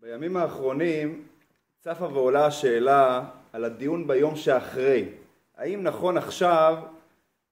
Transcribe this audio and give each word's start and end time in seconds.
בימים 0.00 0.36
האחרונים 0.36 1.22
צפה 1.80 2.04
ועולה 2.04 2.46
השאלה 2.46 3.24
על 3.52 3.64
הדיון 3.64 4.06
ביום 4.06 4.36
שאחרי. 4.36 5.08
האם 5.56 5.82
נכון 5.82 6.16
עכשיו, 6.16 6.78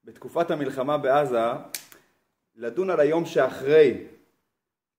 בתקופת 0.05 0.51
המלחמה 0.51 0.99
בעזה, 0.99 1.47
לדון 2.57 2.91
על 2.91 3.01
היום 3.01 3.25
שאחרי? 3.25 4.05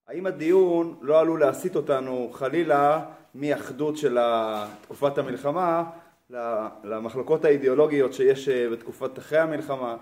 האם 0.08 0.26
הדיון 0.26 0.98
לא 1.02 1.20
עלול 1.20 1.40
להסיט 1.40 1.76
אותנו 1.76 2.30
חלילה 2.34 3.06
מאחדות 3.36 3.98
של 3.98 4.18
תקופת 4.82 5.18
המלחמה 5.18 5.84
למחלוקות 6.84 7.46
האידיאולוגיות 7.46 8.14
שיש 8.14 8.50
אה, 8.50 8.70
בתקופת 8.70 9.20
אחרי 9.20 9.40
המלחמה? 9.40 9.98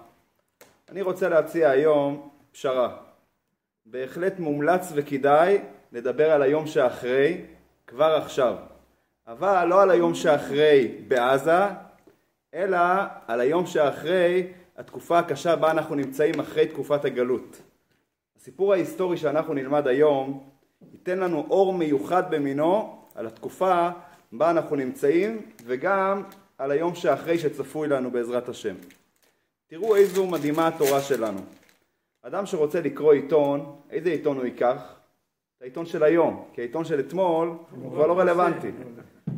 אני 0.89 1.01
רוצה 1.01 1.29
להציע 1.29 1.69
היום 1.69 2.29
פשרה. 2.51 2.97
בהחלט 3.85 4.39
מומלץ 4.39 4.91
וכדאי 4.95 5.59
לדבר 5.95 6.31
על 6.31 6.41
היום 6.41 6.67
שאחרי 6.67 7.41
כבר 7.87 8.19
עכשיו. 8.23 8.55
אבל 9.27 9.65
לא 9.65 9.81
על 9.81 9.91
היום 9.91 10.15
שאחרי 10.15 10.95
בעזה, 11.07 11.59
אלא 12.53 12.77
על 13.27 13.41
היום 13.41 13.65
שאחרי 13.65 14.47
התקופה 14.77 15.19
הקשה 15.19 15.55
בה 15.55 15.71
אנחנו 15.71 15.95
נמצאים 15.95 16.39
אחרי 16.39 16.67
תקופת 16.67 17.05
הגלות. 17.05 17.61
הסיפור 18.37 18.73
ההיסטורי 18.73 19.17
שאנחנו 19.17 19.53
נלמד 19.53 19.87
היום 19.87 20.49
ייתן 20.91 21.19
לנו 21.19 21.47
אור 21.49 21.73
מיוחד 21.73 22.31
במינו 22.31 22.99
על 23.15 23.27
התקופה 23.27 23.89
בה 24.31 24.51
אנחנו 24.51 24.75
נמצאים 24.75 25.41
וגם 25.65 26.23
על 26.57 26.71
היום 26.71 26.95
שאחרי 26.95 27.37
שצפוי 27.37 27.87
לנו 27.87 28.11
בעזרת 28.11 28.49
השם. 28.49 28.75
תראו 29.67 29.95
איזו 29.95 30.27
מדהימה 30.27 30.67
התורה 30.67 31.01
שלנו. 31.01 31.39
אדם 32.21 32.45
שרוצה 32.45 32.81
לקרוא 32.81 33.13
עיתון, 33.13 33.75
איזה 33.89 34.09
עיתון 34.09 34.37
הוא 34.37 34.45
ייקח? 34.45 34.95
את 35.57 35.61
העיתון 35.61 35.85
של 35.85 36.03
היום, 36.03 36.45
כי 36.53 36.61
העיתון 36.61 36.85
של 36.85 36.99
אתמול 36.99 37.57
הוא 37.71 37.91
כבר 37.91 38.07
לא 38.07 38.19
רלוונטי. 38.19 38.71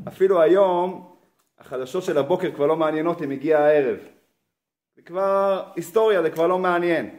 אפילו 0.07 0.41
היום 0.41 1.13
החדשות 1.59 2.03
של 2.03 2.17
הבוקר 2.17 2.51
כבר 2.51 2.67
לא 2.67 2.75
מעניינות 2.75 3.21
אם 3.21 3.31
הגיע 3.31 3.59
הערב. 3.59 3.97
זה 4.95 5.01
כבר 5.01 5.63
היסטוריה, 5.75 6.21
זה 6.21 6.29
כבר 6.29 6.47
לא 6.47 6.59
מעניין. 6.59 7.09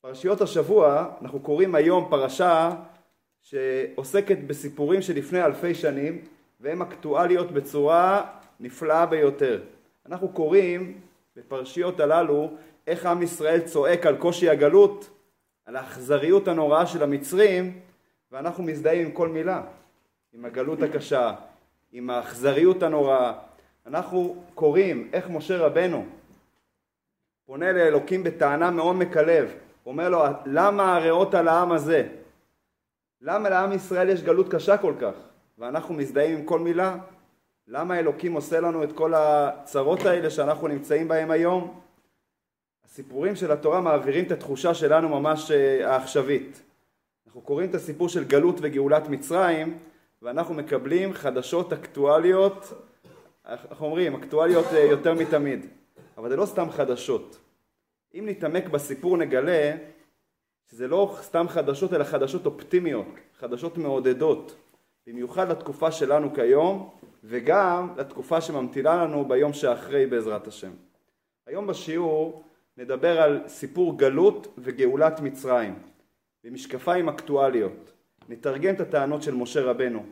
פרשיות 0.00 0.40
השבוע, 0.40 1.06
אנחנו 1.22 1.40
קוראים 1.40 1.74
היום 1.74 2.06
פרשה 2.10 2.70
שעוסקת 3.42 4.38
בסיפורים 4.46 5.02
שלפני 5.02 5.44
אלפי 5.44 5.74
שנים 5.74 6.24
והן 6.60 6.82
אקטואליות 6.82 7.50
בצורה 7.50 8.30
נפלאה 8.60 9.06
ביותר. 9.06 9.62
אנחנו 10.06 10.28
קוראים 10.28 11.00
בפרשיות 11.36 12.00
הללו 12.00 12.50
איך 12.86 13.06
עם 13.06 13.22
ישראל 13.22 13.60
צועק 13.60 14.06
על 14.06 14.16
קושי 14.16 14.48
הגלות, 14.48 15.10
על 15.66 15.76
האכזריות 15.76 16.48
הנוראה 16.48 16.86
של 16.86 17.02
המצרים 17.02 17.80
ואנחנו 18.32 18.64
מזדהים 18.64 19.06
עם 19.06 19.12
כל 19.12 19.28
מילה, 19.28 19.62
עם 20.32 20.44
הגלות 20.44 20.82
הקשה, 20.82 21.34
עם 21.92 22.10
האכזריות 22.10 22.82
הנוראה. 22.82 23.32
אנחנו 23.86 24.44
קוראים 24.54 25.10
איך 25.12 25.30
משה 25.30 25.58
רבנו 25.58 26.06
פונה 27.46 27.72
לאלוקים 27.72 28.22
בטענה 28.22 28.70
מעומק 28.70 29.16
הלב, 29.16 29.54
אומר 29.86 30.08
לו 30.08 30.24
למה 30.46 30.96
הריאות 30.96 31.34
על 31.34 31.48
העם 31.48 31.72
הזה? 31.72 32.08
למה 33.20 33.48
לעם 33.48 33.72
ישראל 33.72 34.08
יש 34.08 34.22
גלות 34.22 34.54
קשה 34.54 34.78
כל 34.78 34.94
כך? 35.00 35.14
ואנחנו 35.58 35.94
מזדהים 35.94 36.38
עם 36.38 36.44
כל 36.44 36.58
מילה? 36.58 36.96
למה 37.68 37.98
אלוקים 37.98 38.32
עושה 38.32 38.60
לנו 38.60 38.84
את 38.84 38.92
כל 38.92 39.14
הצרות 39.14 40.00
האלה 40.00 40.30
שאנחנו 40.30 40.68
נמצאים 40.68 41.08
בהם 41.08 41.30
היום? 41.30 41.80
הסיפורים 42.84 43.36
של 43.36 43.52
התורה 43.52 43.80
מעבירים 43.80 44.24
את 44.24 44.32
התחושה 44.32 44.74
שלנו 44.74 45.08
ממש 45.08 45.50
אה, 45.50 45.92
העכשווית. 45.92 46.62
אנחנו 47.32 47.46
קוראים 47.46 47.70
את 47.70 47.74
הסיפור 47.74 48.08
של 48.08 48.24
גלות 48.24 48.56
וגאולת 48.62 49.08
מצרים 49.08 49.78
ואנחנו 50.22 50.54
מקבלים 50.54 51.12
חדשות 51.12 51.72
אקטואליות, 51.72 52.72
איך 53.48 53.82
אומרים, 53.82 54.14
אקטואליות 54.14 54.66
אה, 54.72 54.80
יותר 54.80 55.14
מתמיד. 55.14 55.66
אבל 56.18 56.28
זה 56.28 56.36
לא 56.36 56.46
סתם 56.46 56.70
חדשות. 56.70 57.38
אם 58.14 58.24
נתעמק 58.28 58.68
בסיפור 58.68 59.16
נגלה 59.16 59.76
שזה 60.70 60.88
לא 60.88 61.16
סתם 61.20 61.46
חדשות 61.48 61.92
אלא 61.92 62.04
חדשות 62.04 62.46
אופטימיות, 62.46 63.06
חדשות 63.38 63.78
מעודדות, 63.78 64.54
במיוחד 65.06 65.50
לתקופה 65.50 65.90
שלנו 65.90 66.34
כיום 66.34 66.90
וגם 67.24 67.88
לתקופה 67.96 68.40
שממתינה 68.40 69.04
לנו 69.04 69.28
ביום 69.28 69.52
שאחרי 69.52 70.06
בעזרת 70.06 70.46
השם. 70.46 70.72
היום 71.46 71.66
בשיעור 71.66 72.44
נדבר 72.76 73.20
על 73.20 73.40
סיפור 73.46 73.98
גלות 73.98 74.54
וגאולת 74.58 75.20
מצרים. 75.20 75.91
במשקפיים 76.44 77.08
אקטואליות. 77.08 77.92
נתרגם 78.28 78.74
את 78.74 78.80
הטענות 78.80 79.22
של 79.22 79.34
משה 79.34 79.60
רבנו 79.62 80.06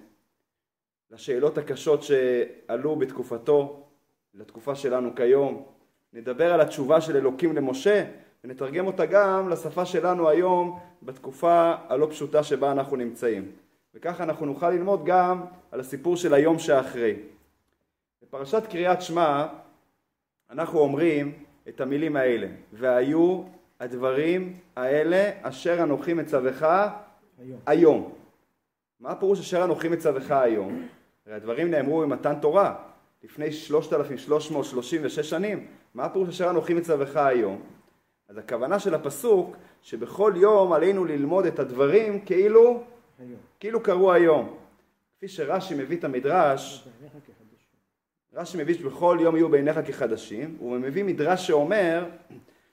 לשאלות 1.11 1.59
הקשות 1.59 2.03
שעלו 2.03 2.97
בתקופתו, 2.97 3.87
לתקופה 4.35 4.75
שלנו 4.75 5.15
כיום. 5.15 5.67
נדבר 6.13 6.53
על 6.53 6.61
התשובה 6.61 7.01
של 7.01 7.17
אלוקים 7.17 7.57
למשה 7.57 8.05
ונתרגם 8.45 8.87
אותה 8.87 9.07
גם 9.07 9.49
לשפה 9.49 9.85
שלנו 9.87 10.29
היום 10.29 10.81
בתקופה 11.03 11.75
הלא 11.89 12.07
פשוטה 12.11 12.43
שבה 12.43 12.73
אנחנו 12.73 12.97
נמצאים. 12.97 13.53
וככה 13.95 14.25
אנחנו 14.25 14.47
נוכל 14.47 14.71
ללמוד 14.71 15.05
גם 15.05 15.45
על 15.71 15.81
הסיפור 15.81 16.17
של 16.17 16.35
היום 16.35 16.59
שאחרי. 16.59 17.17
בפרשת 18.23 18.63
קריאת 18.71 19.03
שמע 19.03 19.47
אנחנו 20.51 20.79
אומרים 20.79 21.45
את 21.69 21.81
המילים 21.81 22.17
האלה: 22.17 22.47
והיו 22.73 23.43
הדברים 23.81 24.57
האלה 24.77 25.31
אשר 25.43 25.83
אנוכי 25.83 26.15
מצווך 26.15 26.63
היום. 26.63 27.61
היום. 27.67 28.13
מה 29.01 29.11
הפירוש 29.11 29.41
אשר 29.41 29.65
אנוכי 29.65 29.89
מצווך 29.89 30.31
היום? 30.31 30.89
הרי 31.27 31.35
הדברים 31.35 31.71
נאמרו 31.71 32.01
במתן 32.01 32.35
תורה 32.41 32.75
לפני 33.23 33.53
3,336 33.53 35.21
שנים. 35.21 35.67
מה 35.95 36.05
הפירוש 36.05 36.29
אשר 36.29 36.51
אנוכי 36.51 36.75
מצווך 36.75 37.17
היום? 37.17 37.63
אז 38.29 38.37
הכוונה 38.37 38.79
של 38.79 38.95
הפסוק 38.95 39.57
שבכל 39.83 40.33
יום 40.37 40.73
עלינו 40.73 41.05
ללמוד 41.05 41.47
את 41.47 41.59
הדברים 41.59 42.21
כאילו, 42.21 42.83
היום. 43.19 43.39
כאילו 43.61 43.83
קרו 43.83 44.13
היום. 44.13 44.57
כפי 45.17 45.29
שרש"י 45.29 45.75
מביא 45.75 45.99
את 45.99 46.05
המדרש, 46.05 46.89
רש"י 48.35 48.59
מביא 48.63 48.75
שבכל 48.75 49.19
יום 49.21 49.37
יהיו 49.37 49.49
בעיניך 49.49 49.81
כחדשים, 49.87 50.57
הוא 50.59 50.79
מביא 50.79 51.05
מדרש 51.05 51.47
שאומר 51.47 52.05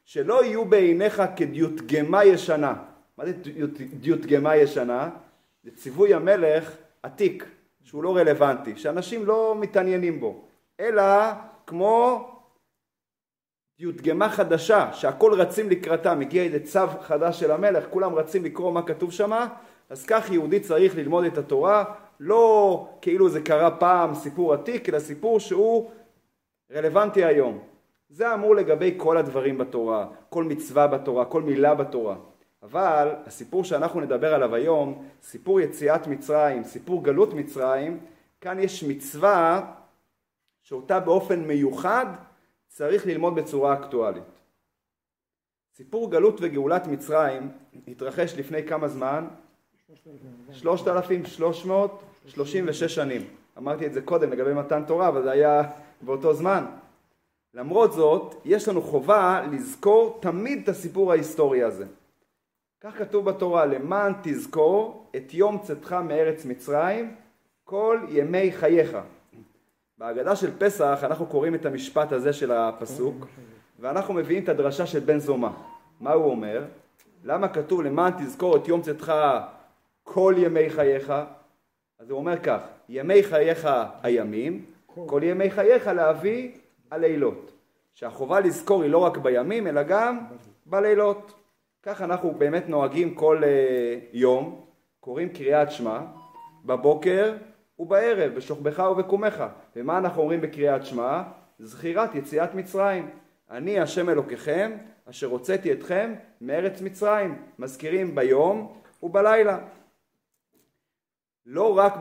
שלא 0.08 0.44
יהיו 0.44 0.66
בעיניך 0.66 1.24
כדיוטגמה 1.36 2.26
ישנה. 2.26 2.74
מה 3.18 3.26
זה 3.26 3.34
דיוטגמה 4.00 4.56
ישנה? 4.56 5.10
זה 5.64 5.72
ציווי 5.76 6.14
המלך 6.14 6.76
עתיק, 7.04 7.46
שהוא 7.84 8.04
לא 8.04 8.18
רלוונטי, 8.18 8.78
שאנשים 8.78 9.26
לא 9.26 9.56
מתעניינים 9.60 10.20
בו, 10.20 10.42
אלא 10.80 11.04
כמו 11.66 12.28
דיוטגמה 13.78 14.30
חדשה, 14.30 14.94
שהכל 14.94 15.34
רצים 15.34 15.70
לקראתה, 15.70 16.16
מגיע 16.16 16.44
איזה 16.44 16.60
צו 16.60 16.88
חדש 17.02 17.40
של 17.40 17.52
המלך, 17.52 17.86
כולם 17.90 18.16
רצים 18.16 18.46
לקרוא 18.46 18.72
מה 18.72 18.82
כתוב 18.82 19.12
שמה, 19.12 19.48
אז 19.90 20.06
כך 20.06 20.32
יהודי 20.32 20.60
צריך 20.60 20.96
ללמוד 20.96 21.26
את 21.26 21.38
התורה, 21.38 21.84
לא 22.20 22.88
כאילו 23.02 23.30
זה 23.30 23.42
קרה 23.42 23.72
פעם 23.72 24.16
סיפור 24.16 24.54
עתיק, 24.54 24.90
אלא 24.90 25.00
סיפור 25.00 25.40
שהוא 25.40 25.92
רלוונטי 26.72 27.26
היום. 27.26 27.77
זה 28.10 28.34
אמור 28.34 28.56
לגבי 28.56 28.94
כל 28.98 29.18
הדברים 29.18 29.58
בתורה, 29.58 30.08
כל 30.30 30.44
מצווה 30.44 30.88
בתורה, 30.88 31.26
כל 31.26 31.42
מילה 31.42 31.76
בתורה. 31.76 32.16
אבל 32.64 33.16
הסיפור 33.26 33.64
שאנחנו 33.64 34.02
נדבר 34.02 34.34
עליו 34.34 34.56
היום, 34.56 35.08
סיפור 35.24 35.62
יציאת 35.62 36.08
מצרים, 36.08 36.64
סיפור 36.64 37.04
גלות 37.04 37.34
מצרים, 37.34 38.00
כאן 38.42 38.60
יש 38.60 38.84
מצווה 38.84 39.74
שאותה 40.64 41.00
באופן 41.00 41.40
מיוחד 41.40 42.06
צריך 42.68 43.06
ללמוד 43.06 43.36
בצורה 43.36 43.74
אקטואלית. 43.74 44.24
סיפור 45.76 46.12
גלות 46.12 46.38
וגאולת 46.42 46.88
מצרים 46.88 47.52
התרחש 47.88 48.34
לפני 48.38 48.68
כמה 48.68 48.88
זמן? 48.88 49.28
3,336 50.52 52.84
שנים. 52.84 53.22
אמרתי 53.58 53.86
את 53.86 53.94
זה 53.94 54.02
קודם 54.02 54.32
לגבי 54.32 54.54
מתן 54.54 54.84
תורה, 54.88 55.08
אבל 55.08 55.24
זה 55.24 55.32
היה 55.32 55.64
באותו 56.02 56.34
זמן. 56.34 56.66
למרות 57.58 57.94
זאת, 57.94 58.36
יש 58.46 58.68
לנו 58.68 58.82
חובה 58.82 59.42
לזכור 59.52 60.18
תמיד 60.22 60.60
את 60.64 60.70
הסיפור 60.70 61.12
ההיסטורי 61.12 61.64
הזה. 61.64 61.86
כך 62.82 62.98
כתוב 62.98 63.26
בתורה, 63.26 63.66
למען 63.66 64.14
תזכור 64.24 65.10
את 65.16 65.34
יום 65.34 65.60
צאתך 65.64 65.94
מארץ 65.94 66.46
מצרים 66.46 67.16
כל 67.64 68.00
ימי 68.10 68.52
חייך. 68.52 68.98
בהגדה 69.98 70.36
של 70.36 70.58
פסח 70.58 71.00
אנחנו 71.04 71.26
קוראים 71.26 71.56
את 71.56 71.66
המשפט 71.66 72.12
הזה 72.12 72.34
של 72.34 72.52
הפסוק 72.52 73.28
ואנחנו 73.80 74.14
מביאים 74.14 74.44
את 74.44 74.50
הדרשה 74.50 74.86
של 74.86 75.00
בן 75.00 75.20
זומא. 75.20 75.50
מה 76.00 76.14
הוא 76.14 76.32
אומר? 76.32 76.66
למה 77.24 77.48
כתוב 77.48 77.82
למען 77.82 78.14
תזכור 78.18 78.58
את 78.58 78.68
יום 78.68 78.82
צאתך 78.82 79.14
כל 80.04 80.36
ימי 80.38 80.70
חייך? 80.70 81.14
אז 82.00 82.10
הוא 82.10 82.20
אומר 82.20 82.40
כך, 82.40 82.60
ימי 82.90 83.24
חייך 83.24 83.70
הימים, 84.04 84.66
כל 85.06 85.22
ימי 85.24 85.52
חייך 85.52 85.88
להביא 85.88 86.52
הלילות. 86.92 87.52
שהחובה 87.94 88.40
לזכור 88.40 88.84
היא 88.84 88.92
לא 88.92 88.98
רק 88.98 89.18
בימים 89.18 89.68
אלא 89.68 89.84
גם 89.84 90.20
בלילות. 90.66 91.34
כך 91.84 92.02
אנחנו 92.02 92.32
באמת 92.32 92.70
נוהגים 92.70 93.16
כל 93.16 93.42
uh, 93.44 93.46
יום, 94.14 94.66
קוראים 95.00 95.30
קריאת 95.30 95.72
שמע, 95.72 96.00
בבוקר 96.66 97.36
ובערב, 97.80 98.34
בשוכבך 98.36 98.84
ובקומך. 98.92 99.44
ומה 99.76 99.98
אנחנו 99.98 100.22
אומרים 100.22 100.42
בקריאת 100.42 100.86
שמע? 100.86 101.24
זכירת 101.60 102.16
יציאת 102.16 102.56
מצרים. 102.56 103.10
אני 103.52 103.80
השם 103.80 104.10
אלוקיכם, 104.10 104.72
אשר 105.10 105.28
הוצאתי 105.28 105.72
אתכם 105.72 106.14
מארץ 106.42 106.82
מצרים. 106.82 107.42
מזכירים 107.60 108.16
ביום 108.16 108.80
ובלילה. 109.04 109.60
לא 111.46 111.78
רק 111.78 111.94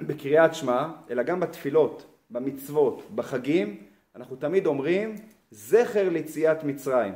בקריאת 0.00 0.54
שמע, 0.54 0.88
אלא 1.10 1.22
גם 1.22 1.40
בתפילות, 1.40 2.06
במצוות, 2.30 3.02
בחגים, 3.14 3.82
אנחנו 4.16 4.36
תמיד 4.36 4.66
אומרים 4.66 5.14
זכר 5.50 6.08
ליציאת 6.08 6.64
מצרים. 6.64 7.14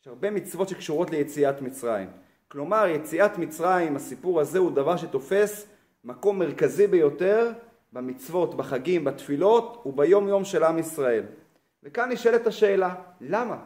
יש 0.00 0.08
הרבה 0.08 0.30
מצוות 0.30 0.68
שקשורות 0.68 1.10
ליציאת 1.10 1.62
מצרים. 1.62 2.08
כלומר, 2.48 2.86
יציאת 2.86 3.38
מצרים, 3.38 3.96
הסיפור 3.96 4.40
הזה 4.40 4.58
הוא 4.58 4.70
דבר 4.70 4.96
שתופס 4.96 5.66
מקום 6.04 6.38
מרכזי 6.38 6.86
ביותר 6.86 7.52
במצוות, 7.92 8.54
בחגים, 8.54 9.04
בתפילות 9.04 9.82
וביום 9.86 10.28
יום 10.28 10.44
של 10.44 10.64
עם 10.64 10.78
ישראל. 10.78 11.24
וכאן 11.82 12.12
נשאלת 12.12 12.46
השאלה, 12.46 12.94
למה? 13.20 13.56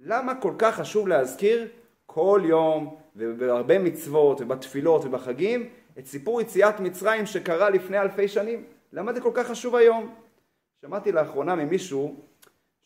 למה 0.00 0.34
כל 0.34 0.52
כך 0.58 0.76
חשוב 0.76 1.08
להזכיר 1.08 1.68
כל 2.06 2.42
יום 2.44 2.96
ובהרבה 3.16 3.78
מצוות 3.78 4.40
ובתפילות 4.40 5.04
ובחגים 5.04 5.68
את 5.98 6.06
סיפור 6.06 6.40
יציאת 6.40 6.80
מצרים 6.80 7.26
שקרה 7.26 7.70
לפני 7.70 7.98
אלפי 7.98 8.28
שנים? 8.28 8.64
למה 8.92 9.12
זה 9.12 9.20
כל 9.20 9.30
כך 9.34 9.46
חשוב 9.46 9.76
היום? 9.76 10.14
שמעתי 10.80 11.12
לאחרונה 11.12 11.54
ממישהו 11.54 12.16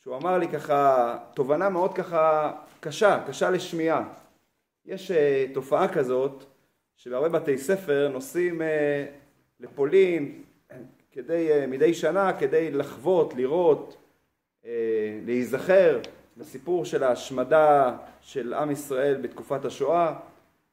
שהוא 0.02 0.16
אמר 0.16 0.38
לי 0.38 0.48
ככה 0.48 1.16
תובנה 1.34 1.68
מאוד 1.68 1.94
ככה 1.94 2.52
קשה, 2.80 3.24
קשה 3.26 3.50
לשמיעה. 3.50 4.04
יש 4.86 5.10
uh, 5.10 5.14
תופעה 5.54 5.94
כזאת 5.94 6.44
שבהרבה 6.96 7.28
בתי 7.28 7.58
ספר 7.58 8.10
נוסעים 8.12 8.60
uh, 8.60 8.64
לפולין 9.60 10.42
כדי, 11.12 11.48
uh, 11.50 11.66
מדי 11.66 11.94
שנה 11.94 12.32
כדי 12.32 12.70
לחוות, 12.70 13.34
לראות, 13.34 13.96
uh, 14.62 14.66
להיזכר 15.26 16.00
בסיפור 16.36 16.84
של 16.84 17.02
ההשמדה 17.02 17.96
של 18.20 18.54
עם 18.54 18.70
ישראל 18.70 19.16
בתקופת 19.20 19.64
השואה. 19.64 20.14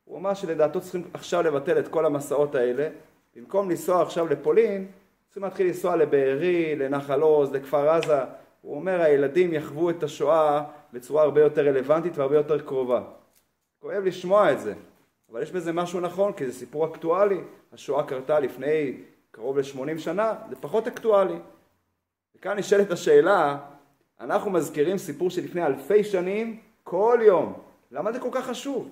הוא 0.05 0.17
אמר 0.17 0.33
שלדעתו 0.33 0.81
צריכים 0.81 1.03
עכשיו 1.13 1.43
לבטל 1.43 1.79
את 1.79 1.87
כל 1.87 2.05
המסעות 2.05 2.55
האלה, 2.55 2.89
במקום 3.35 3.69
לנסוע 3.69 4.01
עכשיו 4.01 4.27
לפולין, 4.27 4.87
צריכים 5.31 5.43
להתחיל 5.43 5.67
לנסוע 5.67 5.95
לבארי, 5.95 6.75
לנחל 6.75 7.21
עוז, 7.21 7.51
לכפר 7.51 7.89
עזה. 7.89 8.19
הוא 8.61 8.75
אומר 8.75 9.01
הילדים 9.01 9.53
יחוו 9.53 9.89
את 9.89 10.03
השואה 10.03 10.63
בצורה 10.93 11.23
הרבה 11.23 11.41
יותר 11.41 11.67
רלוונטית 11.67 12.17
והרבה 12.17 12.35
יותר 12.35 12.59
קרובה. 12.59 13.03
כואב 13.79 14.03
לשמוע 14.03 14.51
את 14.51 14.59
זה, 14.59 14.73
אבל 15.31 15.41
יש 15.41 15.51
בזה 15.51 15.71
משהו 15.73 15.99
נכון, 15.99 16.33
כי 16.33 16.45
זה 16.45 16.53
סיפור 16.53 16.85
אקטואלי. 16.85 17.41
השואה 17.73 18.03
קרתה 18.03 18.39
לפני 18.39 18.97
קרוב 19.31 19.57
ל-80 19.57 19.97
שנה, 19.97 20.33
זה 20.49 20.55
פחות 20.55 20.87
אקטואלי. 20.87 21.37
וכאן 22.35 22.57
נשאלת 22.57 22.91
השאלה, 22.91 23.57
אנחנו 24.19 24.51
מזכירים 24.51 24.97
סיפור 24.97 25.29
שלפני 25.29 25.65
אלפי 25.65 26.03
שנים 26.03 26.59
כל 26.83 27.19
יום. 27.21 27.53
למה 27.91 28.11
זה 28.11 28.19
כל 28.19 28.29
כך 28.31 28.47
חשוב? 28.47 28.89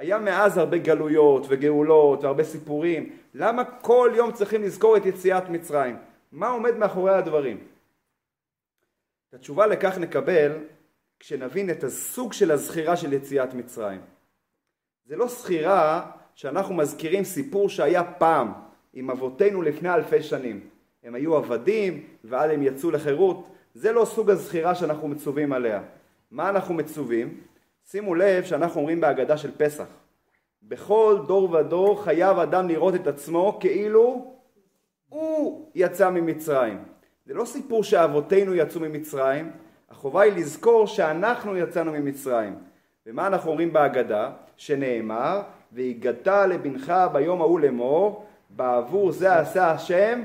היה 0.00 0.18
מאז 0.18 0.58
הרבה 0.58 0.78
גלויות 0.78 1.46
וגאולות 1.48 2.24
והרבה 2.24 2.44
סיפורים. 2.44 3.16
למה 3.34 3.64
כל 3.64 4.12
יום 4.16 4.32
צריכים 4.32 4.62
לזכור 4.62 4.96
את 4.96 5.06
יציאת 5.06 5.48
מצרים? 5.48 5.96
מה 6.32 6.48
עומד 6.48 6.76
מאחורי 6.76 7.14
הדברים? 7.14 7.58
את 9.28 9.34
התשובה 9.34 9.66
לכך 9.66 9.98
נקבל 9.98 10.52
כשנבין 11.18 11.70
את 11.70 11.84
הסוג 11.84 12.32
של 12.32 12.50
הזכירה 12.50 12.96
של 12.96 13.12
יציאת 13.12 13.54
מצרים. 13.54 14.00
זה 15.04 15.16
לא 15.16 15.28
זכירה 15.28 16.10
שאנחנו 16.34 16.74
מזכירים 16.74 17.24
סיפור 17.24 17.68
שהיה 17.68 18.04
פעם 18.04 18.52
עם 18.92 19.10
אבותינו 19.10 19.62
לפני 19.62 19.94
אלפי 19.94 20.22
שנים. 20.22 20.60
הם 21.02 21.14
היו 21.14 21.36
עבדים 21.36 22.06
ואז 22.24 22.50
הם 22.50 22.62
יצאו 22.62 22.90
לחירות. 22.90 23.48
זה 23.74 23.92
לא 23.92 24.04
סוג 24.04 24.30
הזכירה 24.30 24.74
שאנחנו 24.74 25.08
מצווים 25.08 25.52
עליה. 25.52 25.82
מה 26.30 26.48
אנחנו 26.48 26.74
מצווים? 26.74 27.40
שימו 27.90 28.14
לב 28.14 28.44
שאנחנו 28.44 28.80
אומרים 28.80 29.00
בהגדה 29.00 29.36
של 29.36 29.50
פסח 29.56 29.86
בכל 30.62 31.18
דור 31.26 31.52
ודור 31.52 32.04
חייב 32.04 32.38
אדם 32.38 32.68
לראות 32.68 32.94
את 32.94 33.06
עצמו 33.06 33.58
כאילו 33.60 34.34
הוא 35.08 35.70
יצא 35.74 36.10
ממצרים. 36.10 36.78
זה 37.26 37.34
לא 37.34 37.44
סיפור 37.44 37.84
שאבותינו 37.84 38.54
יצאו 38.54 38.80
ממצרים, 38.80 39.50
החובה 39.90 40.22
היא 40.22 40.32
לזכור 40.32 40.86
שאנחנו 40.86 41.56
יצאנו 41.56 41.92
ממצרים. 41.92 42.54
ומה 43.06 43.26
אנחנו 43.26 43.50
אומרים 43.50 43.72
בהגדה? 43.72 44.30
שנאמר, 44.56 45.42
והגדת 45.72 46.28
לבנך 46.28 46.92
ביום 47.12 47.40
ההוא 47.40 47.60
לאמור, 47.60 48.26
בעבור 48.50 49.12
זה 49.12 49.38
עשה 49.38 49.70
השם 49.70 50.24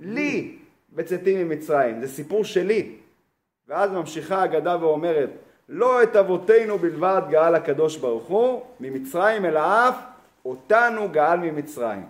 לי 0.00 0.58
בצאתי 0.92 1.44
ממצרים. 1.44 2.00
זה 2.00 2.08
סיפור 2.08 2.44
שלי. 2.44 2.96
ואז 3.68 3.90
ממשיכה 3.90 4.36
ההגדה 4.36 4.76
ואומרת, 4.80 5.30
לא 5.68 6.02
את 6.02 6.16
אבותינו 6.16 6.78
בלבד 6.78 7.22
גאל 7.30 7.54
הקדוש 7.54 7.96
ברוך 7.96 8.26
הוא 8.26 8.62
ממצרים 8.80 9.44
אלא 9.44 9.88
אף 9.88 9.96
אותנו 10.44 11.08
גאל 11.12 11.36
ממצרים. 11.36 12.06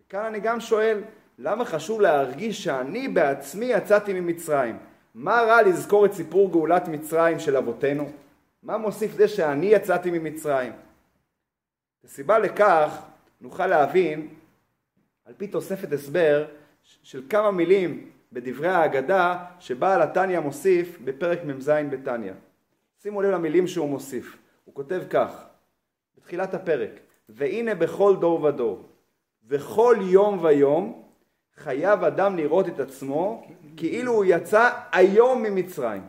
וכאן 0.00 0.24
אני 0.24 0.40
גם 0.40 0.60
שואל, 0.60 1.02
למה 1.38 1.64
חשוב 1.64 2.00
להרגיש 2.00 2.64
שאני 2.64 3.08
בעצמי 3.08 3.66
יצאתי 3.66 4.20
ממצרים? 4.20 4.78
מה 5.14 5.42
רע 5.42 5.62
לזכור 5.62 6.06
את 6.06 6.12
סיפור 6.12 6.50
גאולת 6.52 6.88
מצרים 6.88 7.38
של 7.38 7.56
אבותינו? 7.56 8.10
מה 8.62 8.78
מוסיף 8.78 9.12
זה 9.12 9.28
שאני 9.28 9.66
יצאתי 9.66 10.10
ממצרים? 10.10 10.72
הסיבה 12.04 12.38
לכך 12.38 13.02
נוכל 13.40 13.66
להבין 13.66 14.28
על 15.24 15.34
פי 15.36 15.46
תוספת 15.46 15.92
הסבר 15.92 16.46
של 17.02 17.22
כמה 17.30 17.50
מילים 17.50 18.10
בדברי 18.32 18.68
ההגדה 18.68 19.44
שבעל 19.60 20.02
התניא 20.02 20.40
מוסיף 20.40 20.98
בפרק 21.04 21.38
מ"ז 21.44 21.70
בתניא. 21.90 22.32
שימו 23.02 23.22
לב 23.22 23.30
למילים 23.30 23.66
שהוא 23.66 23.88
מוסיף. 23.88 24.36
הוא 24.64 24.74
כותב 24.74 25.02
כך, 25.10 25.46
בתחילת 26.16 26.54
הפרק, 26.54 26.90
והנה 27.28 27.74
בכל 27.74 28.16
דור 28.20 28.42
ודור, 28.42 28.82
וכל 29.48 29.96
יום 30.00 30.44
ויום, 30.44 31.02
חייב 31.56 32.04
אדם 32.04 32.36
לראות 32.36 32.68
את 32.68 32.80
עצמו 32.80 33.46
כאילו 33.76 34.12
הוא 34.12 34.24
יצא 34.28 34.70
היום 34.92 35.42
ממצרים. 35.42 36.02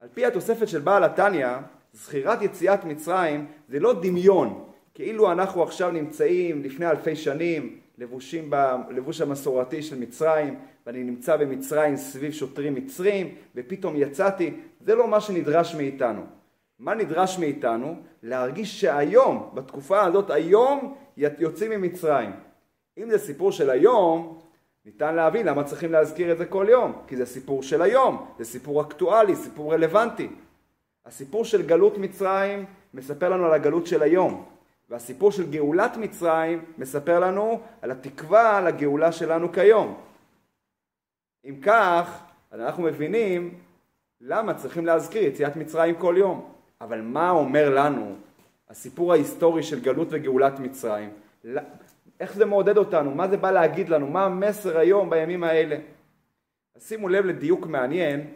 על 0.00 0.08
פי 0.14 0.26
התוספת 0.26 0.68
של 0.68 0.80
בעל 0.80 1.04
התניא, 1.04 1.48
זכירת 1.92 2.42
יציאת 2.42 2.84
מצרים 2.84 3.46
זה 3.68 3.80
לא 3.80 3.92
דמיון, 4.02 4.70
כאילו 4.94 5.32
אנחנו 5.32 5.62
עכשיו 5.62 5.90
נמצאים 5.90 6.62
לפני 6.62 6.86
אלפי 6.86 7.16
שנים, 7.16 7.80
לבושים 8.00 8.50
בלבוש 8.50 9.20
המסורתי 9.20 9.82
של 9.82 9.98
מצרים, 9.98 10.58
ואני 10.86 11.04
נמצא 11.04 11.36
במצרים 11.36 11.96
סביב 11.96 12.32
שוטרים 12.32 12.74
מצרים, 12.74 13.34
ופתאום 13.54 13.94
יצאתי, 13.96 14.54
זה 14.80 14.94
לא 14.94 15.08
מה 15.08 15.20
שנדרש 15.20 15.74
מאיתנו. 15.74 16.22
מה 16.78 16.94
נדרש 16.94 17.38
מאיתנו? 17.38 17.96
להרגיש 18.22 18.80
שהיום, 18.80 19.50
בתקופה 19.54 20.04
הזאת, 20.04 20.30
היום 20.30 20.94
יוצאים 21.16 21.70
ממצרים. 21.70 22.30
אם 22.98 23.10
זה 23.10 23.18
סיפור 23.18 23.52
של 23.52 23.70
היום, 23.70 24.38
ניתן 24.84 25.14
להבין 25.14 25.46
למה 25.46 25.64
צריכים 25.64 25.92
להזכיר 25.92 26.32
את 26.32 26.38
זה 26.38 26.46
כל 26.46 26.66
יום, 26.68 26.92
כי 27.06 27.16
זה 27.16 27.26
סיפור 27.26 27.62
של 27.62 27.82
היום, 27.82 28.26
זה 28.38 28.44
סיפור 28.44 28.82
אקטואלי, 28.82 29.36
סיפור 29.36 29.74
רלוונטי. 29.74 30.28
הסיפור 31.06 31.44
של 31.44 31.62
גלות 31.62 31.98
מצרים 31.98 32.64
מספר 32.94 33.28
לנו 33.28 33.46
על 33.46 33.52
הגלות 33.52 33.86
של 33.86 34.02
היום, 34.02 34.44
והסיפור 34.90 35.32
של 35.32 35.50
גאולת 35.50 35.96
מצרים 35.96 36.64
מספר 36.78 37.20
לנו 37.20 37.60
על 37.82 37.90
התקווה 37.90 38.60
לגאולה 38.60 39.12
שלנו 39.12 39.52
כיום. 39.52 40.00
אם 41.44 41.60
כך, 41.62 42.22
אנחנו 42.52 42.82
מבינים 42.82 43.58
למה 44.20 44.54
צריכים 44.54 44.86
להזכיר 44.86 45.22
יציאת 45.22 45.56
מצרים 45.56 45.94
כל 45.98 46.14
יום. 46.18 46.52
אבל 46.80 47.00
מה 47.00 47.30
אומר 47.30 47.74
לנו 47.74 48.16
הסיפור 48.68 49.12
ההיסטורי 49.12 49.62
של 49.62 49.80
גלות 49.80 50.08
וגאולת 50.10 50.58
מצרים? 50.58 51.10
איך 52.20 52.34
זה 52.34 52.44
מעודד 52.44 52.76
אותנו? 52.76 53.14
מה 53.14 53.28
זה 53.28 53.36
בא 53.36 53.50
להגיד 53.50 53.88
לנו? 53.88 54.06
מה 54.06 54.24
המסר 54.24 54.78
היום 54.78 55.10
בימים 55.10 55.44
האלה? 55.44 55.76
אז 56.76 56.88
שימו 56.88 57.08
לב 57.08 57.24
לדיוק 57.24 57.66
מעניין 57.66 58.26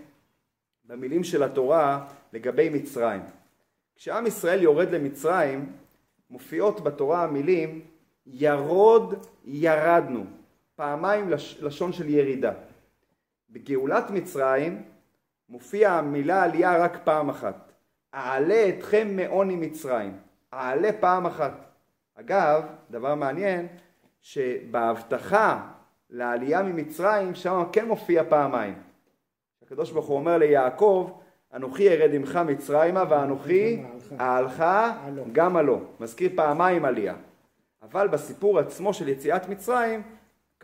במילים 0.84 1.24
של 1.24 1.42
התורה 1.42 2.06
לגבי 2.32 2.68
מצרים. 2.68 3.20
כשעם 3.96 4.26
ישראל 4.26 4.62
יורד 4.62 4.90
למצרים, 4.90 5.72
מופיעות 6.30 6.80
בתורה 6.80 7.22
המילים 7.22 7.80
ירוד 8.26 9.26
ירדנו, 9.44 10.24
פעמיים 10.76 11.30
לשון 11.60 11.92
של 11.92 12.08
ירידה. 12.08 12.52
בגאולת 13.50 14.10
מצרים 14.10 14.82
מופיע 15.48 15.92
המילה 15.92 16.42
עלייה 16.42 16.84
רק 16.84 17.00
פעם 17.04 17.28
אחת. 17.28 17.72
אעלה 18.14 18.68
אתכם 18.68 19.16
מעוני 19.16 19.56
מצרים. 19.56 20.18
אעלה 20.54 20.92
פעם 21.00 21.26
אחת. 21.26 21.52
אגב, 22.14 22.64
דבר 22.90 23.14
מעניין, 23.14 23.66
שבהבטחה 24.20 25.70
לעלייה 26.10 26.62
ממצרים, 26.62 27.34
שם 27.34 27.62
כן 27.72 27.88
מופיע 27.88 28.24
פעמיים. 28.28 28.74
הקדוש 29.62 29.90
ברוך 29.90 30.06
הוא 30.06 30.16
אומר 30.16 30.38
ליעקב, 30.38 31.10
אנוכי 31.54 31.88
ארד 31.88 32.14
עמך 32.14 32.36
מצרימה 32.46 33.04
ואנוכי 33.08 33.82
אהלך 34.20 34.64
גם 35.32 35.56
הלא. 35.56 35.78
מזכיר 36.00 36.30
פעמיים 36.34 36.84
עלייה. 36.84 37.14
אבל 37.82 38.08
בסיפור 38.08 38.58
עצמו 38.58 38.94
של 38.94 39.08
יציאת 39.08 39.48
מצרים, 39.48 40.02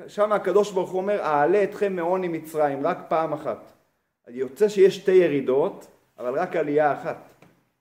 שם 0.07 0.33
הקדוש 0.33 0.73
ברוך 0.73 0.91
הוא 0.91 1.01
אומר, 1.01 1.21
אעלה 1.21 1.65
אתכם 1.65 1.97
מעוני 1.97 2.29
מצרים, 2.29 2.87
רק 2.87 2.99
פעם 3.09 3.33
אחת. 3.33 3.73
יוצא 4.29 4.69
שיש 4.69 4.97
שתי 4.97 5.13
ירידות, 5.13 5.87
אבל 6.19 6.39
רק 6.39 6.57
עלייה 6.57 6.93
אחת. 6.93 7.17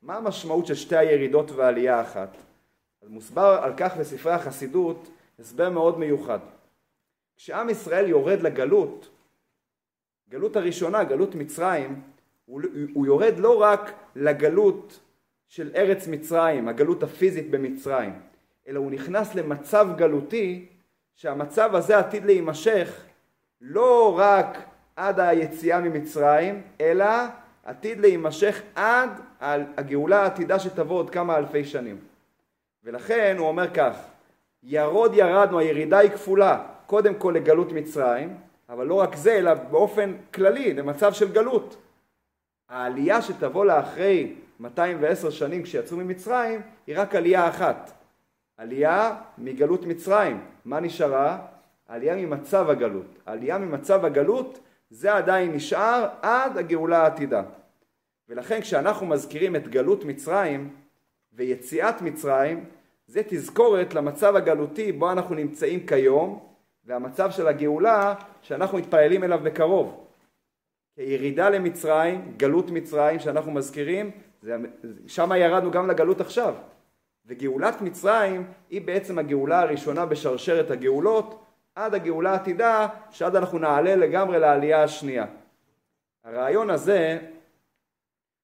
מה 0.01 0.15
המשמעות 0.15 0.65
של 0.65 0.75
שתי 0.75 0.97
הירידות 0.97 1.51
ועלייה 1.51 2.01
אחת? 2.01 2.37
מוסבר 3.07 3.59
על 3.63 3.73
כך 3.77 3.97
בספרי 3.97 4.31
החסידות 4.31 5.09
הסבר 5.39 5.69
מאוד 5.69 5.99
מיוחד. 5.99 6.39
כשעם 7.37 7.69
ישראל 7.69 8.07
יורד 8.07 8.41
לגלות, 8.41 9.09
גלות 10.29 10.55
הראשונה, 10.55 11.03
גלות 11.03 11.35
מצרים, 11.35 12.01
הוא, 12.49 12.61
הוא 12.93 13.05
יורד 13.05 13.39
לא 13.39 13.61
רק 13.61 13.91
לגלות 14.15 14.99
של 15.47 15.71
ארץ 15.75 16.07
מצרים, 16.07 16.67
הגלות 16.67 17.03
הפיזית 17.03 17.49
במצרים, 17.49 18.13
אלא 18.67 18.79
הוא 18.79 18.91
נכנס 18.91 19.35
למצב 19.35 19.87
גלותי 19.95 20.65
שהמצב 21.15 21.75
הזה 21.75 21.97
עתיד 21.97 22.25
להימשך 22.25 23.03
לא 23.61 24.19
רק 24.19 24.57
עד 24.95 25.19
היציאה 25.19 25.81
ממצרים, 25.81 26.61
אלא 26.81 27.05
עתיד 27.63 27.99
להימשך 27.99 28.61
עד 28.75 29.09
הגאולה 29.77 30.21
העתידה 30.23 30.59
שתבוא 30.59 30.95
עוד 30.95 31.09
כמה 31.09 31.37
אלפי 31.37 31.65
שנים. 31.65 31.97
ולכן 32.83 33.35
הוא 33.39 33.47
אומר 33.47 33.73
כך, 33.73 33.97
ירוד 34.63 35.13
ירדנו, 35.13 35.59
הירידה 35.59 35.97
היא 35.97 36.11
כפולה, 36.11 36.65
קודם 36.85 37.15
כל 37.15 37.33
לגלות 37.35 37.71
מצרים, 37.71 38.37
אבל 38.69 38.87
לא 38.87 38.93
רק 38.93 39.15
זה, 39.15 39.33
אלא 39.33 39.53
באופן 39.53 40.13
כללי, 40.33 40.73
למצב 40.73 41.13
של 41.13 41.31
גלות. 41.31 41.77
העלייה 42.69 43.21
שתבוא 43.21 43.65
לאחרי 43.65 44.33
210 44.59 45.29
שנים 45.29 45.63
כשיצאו 45.63 45.97
ממצרים, 45.97 46.61
היא 46.87 46.95
רק 46.99 47.15
עלייה 47.15 47.49
אחת. 47.49 47.91
עלייה 48.57 49.15
מגלות 49.37 49.85
מצרים. 49.85 50.41
מה 50.65 50.79
נשארה? 50.79 51.37
עלייה 51.87 52.15
ממצב 52.15 52.69
הגלות. 52.69 53.05
עלייה 53.25 53.57
ממצב 53.57 54.05
הגלות 54.05 54.59
זה 54.89 55.13
עדיין 55.13 55.53
נשאר 55.53 56.07
עד 56.21 56.57
הגאולה 56.57 57.03
העתידה. 57.03 57.43
ולכן 58.29 58.61
כשאנחנו 58.61 59.05
מזכירים 59.05 59.55
את 59.55 59.67
גלות 59.67 60.05
מצרים 60.05 60.69
ויציאת 61.33 62.01
מצרים, 62.01 62.65
זה 63.07 63.21
תזכורת 63.27 63.93
למצב 63.93 64.35
הגלותי 64.35 64.91
בו 64.91 65.11
אנחנו 65.11 65.35
נמצאים 65.35 65.85
כיום, 65.87 66.39
והמצב 66.85 67.31
של 67.31 67.47
הגאולה 67.47 68.13
שאנחנו 68.41 68.77
מתפללים 68.77 69.23
אליו 69.23 69.39
בקרוב. 69.43 70.08
כירידה 71.05 71.49
למצרים, 71.49 72.33
גלות 72.37 72.71
מצרים 72.71 73.19
שאנחנו 73.19 73.51
מזכירים, 73.51 74.11
שם 75.07 75.31
ירדנו 75.35 75.71
גם 75.71 75.87
לגלות 75.87 76.21
עכשיו. 76.21 76.53
וגאולת 77.25 77.81
מצרים 77.81 78.43
היא 78.69 78.81
בעצם 78.81 79.19
הגאולה 79.19 79.59
הראשונה 79.61 80.05
בשרשרת 80.05 80.71
הגאולות 80.71 81.45
עד 81.75 81.93
הגאולה 81.93 82.31
העתידה 82.31 82.87
שעד 83.11 83.35
אנחנו 83.35 83.59
נעלה 83.59 83.95
לגמרי 83.95 84.39
לעלייה 84.39 84.83
השנייה. 84.83 85.25
הרעיון 86.23 86.69
הזה 86.69 87.19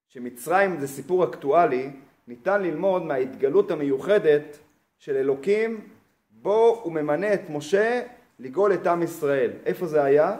שמצרים 0.07 0.79
זה 0.79 0.88
סיפור 0.88 1.24
אקטואלי 1.24 1.89
ניתן 2.27 2.62
ללמוד 2.62 3.03
מההתגלות 3.03 3.71
המיוחדת 3.71 4.57
של 4.97 5.15
אלוקים 5.15 5.88
בו 6.29 6.81
הוא 6.83 6.93
ממנה 6.93 7.33
את 7.33 7.50
משה 7.50 8.01
לגאול 8.39 8.74
את 8.74 8.88
עם 8.88 9.03
ישראל. 9.03 9.51
איפה 9.65 9.88
זה 9.88 10.03
היה? 10.03 10.39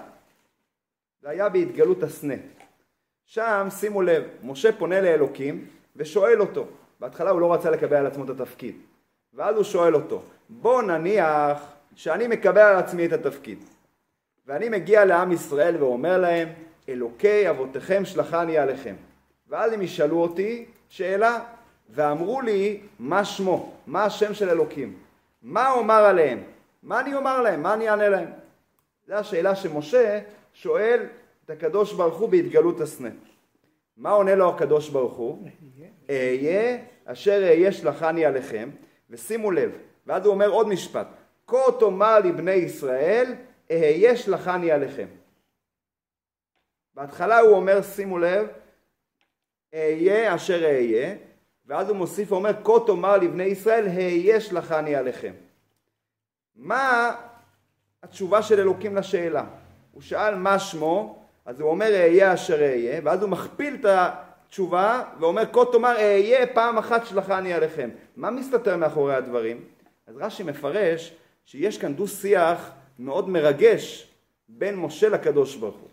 זה 1.26 1.32
היה 1.32 1.50
בהתגלות 1.50 2.04
הסנה. 2.04 2.34
שם 3.26 3.68
שימו 3.80 4.02
לב, 4.02 4.24
משה 4.44 4.72
פונה 4.72 5.02
לאלוקים 5.02 5.66
ושואל 5.96 6.42
אותו. 6.42 6.66
בהתחלה 7.00 7.30
הוא 7.30 7.42
לא 7.42 7.54
רצה 7.54 7.70
לקבל 7.70 7.96
על 7.96 8.06
עצמו 8.06 8.24
את 8.24 8.30
התפקיד. 8.30 8.76
ואז 9.34 9.56
הוא 9.56 9.64
שואל 9.64 9.96
אותו, 9.96 10.24
בוא 10.50 10.82
נניח 10.82 11.64
שאני 11.96 12.28
מקבל 12.28 12.62
על 12.62 12.76
עצמי 12.76 13.06
את 13.06 13.14
התפקיד. 13.14 13.60
ואני 14.48 14.70
מגיע 14.70 15.06
לעם 15.06 15.32
ישראל 15.32 15.84
ואומר 15.84 16.18
להם, 16.18 16.50
אלוקי 16.90 17.50
אבותיכם 17.50 18.06
שלחני 18.06 18.58
עליכם. 18.58 18.96
ואז 19.48 19.74
הם 19.74 19.82
ישאלו 19.82 20.22
אותי 20.22 20.66
שאלה, 20.90 21.40
ואמרו 21.90 22.42
לי, 22.42 22.82
מה 23.00 23.26
שמו? 23.26 23.74
מה 23.88 24.04
השם 24.04 24.34
של 24.34 24.50
אלוקים? 24.50 24.98
מה 25.42 25.72
אומר 25.72 26.06
עליהם? 26.06 26.44
מה 26.84 27.00
אני 27.00 27.16
אומר 27.16 27.42
להם? 27.42 27.64
מה 27.64 27.74
אני 27.74 27.90
אענה 27.90 28.10
להם? 28.10 28.30
זו 29.08 29.14
השאלה 29.14 29.56
שמשה 29.56 30.20
שואל 30.56 31.06
את 31.46 31.50
הקדוש 31.50 31.94
ברוך 31.94 32.20
הוא 32.20 32.30
בהתגלות 32.30 32.82
הסנה. 32.82 33.10
מה 33.98 34.12
עונה 34.12 34.36
לו 34.36 34.50
הקדוש 34.50 34.90
ברוך 34.90 35.14
הוא? 35.14 35.48
אהיה 36.10 36.78
אשר 37.06 37.44
אהיה 37.44 37.72
שלחני 37.72 38.26
עליכם, 38.26 38.70
ושימו 39.10 39.52
לב, 39.52 39.78
ואז 40.08 40.26
הוא 40.26 40.34
אומר 40.34 40.50
עוד 40.50 40.68
משפט, 40.68 41.08
כה 41.48 41.58
תאמר 41.80 42.20
לבני 42.20 42.52
ישראל, 42.52 43.34
אהיה 43.72 44.18
שלחני 44.18 44.72
עליכם. 44.72 45.08
בהתחלה 46.94 47.40
הוא 47.40 47.56
אומר, 47.56 47.82
שימו 47.82 48.18
לב, 48.20 48.48
אהיה 49.74 50.36
אשר 50.36 50.64
אהיה, 50.66 51.16
ואז 51.66 51.90
הוא 51.90 51.98
מוסיף 51.98 52.32
ואומר, 52.32 52.52
כה 52.64 52.74
תאמר 52.88 53.18
לבני 53.18 53.44
ישראל, 53.44 53.86
אהיה 53.88 54.42
שלחני 54.42 54.96
עליכם. 54.96 55.34
מה 56.56 57.16
התשובה 58.04 58.42
של 58.42 58.60
אלוקים 58.60 58.96
לשאלה? 58.96 59.46
הוא 59.96 60.04
שאל 60.04 60.36
מה 60.36 60.60
שמו, 60.60 61.20
אז 61.46 61.60
הוא 61.60 61.70
אומר 61.70 61.94
אהיה 61.94 62.34
אשר 62.34 62.62
אהיה, 62.62 63.02
ואז 63.04 63.22
הוא 63.22 63.30
מכפיל 63.30 63.76
את 63.76 63.86
התשובה 63.86 65.04
ואומר 65.20 65.44
כה 65.54 65.60
תאמר 65.72 65.96
אהיה 65.98 66.48
פעם 66.48 66.78
אחת 66.78 67.06
שלחני 67.06 67.54
עליכם. 67.54 67.90
מה 68.16 68.32
מסתתר 68.32 68.78
מאחורי 68.78 69.16
הדברים? 69.16 69.64
אז 70.08 70.18
רש"י 70.18 70.44
מפרש 70.44 71.14
שיש 71.46 71.78
כאן 71.78 71.94
דו 71.94 72.08
שיח 72.08 72.72
מאוד 73.00 73.30
מרגש 73.30 74.12
בין 74.50 74.76
משה 74.76 75.10
לקדוש 75.10 75.56
ברוך 75.56 75.76
הוא. 75.76 75.90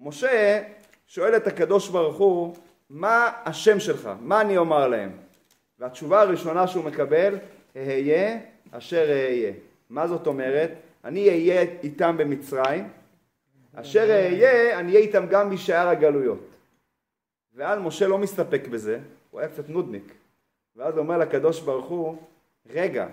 משה 0.00 0.62
שואל 1.06 1.36
את 1.36 1.46
הקדוש 1.46 1.88
ברוך 1.88 2.16
הוא 2.16 2.54
מה 2.90 3.30
השם 3.44 3.80
שלך? 3.80 4.10
מה 4.20 4.40
אני 4.40 4.56
אומר 4.56 4.88
להם? 4.88 5.10
והתשובה 5.78 6.20
הראשונה 6.20 6.66
שהוא 6.66 6.84
מקבל 6.84 7.38
אהיה 7.76 8.38
אשר 8.70 9.10
אהיה. 9.10 9.52
מה 9.90 10.08
זאת 10.08 10.26
אומרת? 10.26 10.70
אני 11.04 11.28
אהיה 11.28 11.64
איתם 11.82 12.16
במצרים 12.16 12.88
אשר 13.74 14.10
אהיה, 14.10 14.78
אני 14.78 14.92
אהיה 14.92 15.00
איתם 15.00 15.26
גם 15.26 15.50
בשאר 15.50 15.88
הגלויות. 15.88 16.48
ואז 17.54 17.78
משה 17.78 18.08
לא 18.08 18.18
מסתפק 18.18 18.68
בזה, 18.70 18.98
הוא 19.30 19.40
היה 19.40 19.48
קצת 19.48 19.68
נודניק. 19.68 20.12
ואז 20.76 20.98
אומר 20.98 21.18
לקדוש 21.18 21.60
ברוך 21.60 21.86
הוא, 21.86 22.16
רגע, 22.70 23.06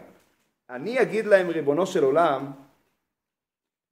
אני 0.70 1.01
אגיד 1.01 1.25
להם 1.25 1.50
ריבונו 1.50 1.86
של 1.86 2.03
עולם, 2.03 2.51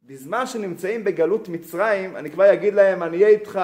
בזמן 0.03 0.45
שנמצאים 0.45 1.03
בגלות 1.03 1.49
מצרים, 1.49 2.17
אני 2.17 2.31
כבר 2.31 2.53
אגיד 2.53 2.73
להם, 2.73 3.03
אני 3.03 3.17
אהיה 3.17 3.27
איתך, 3.27 3.59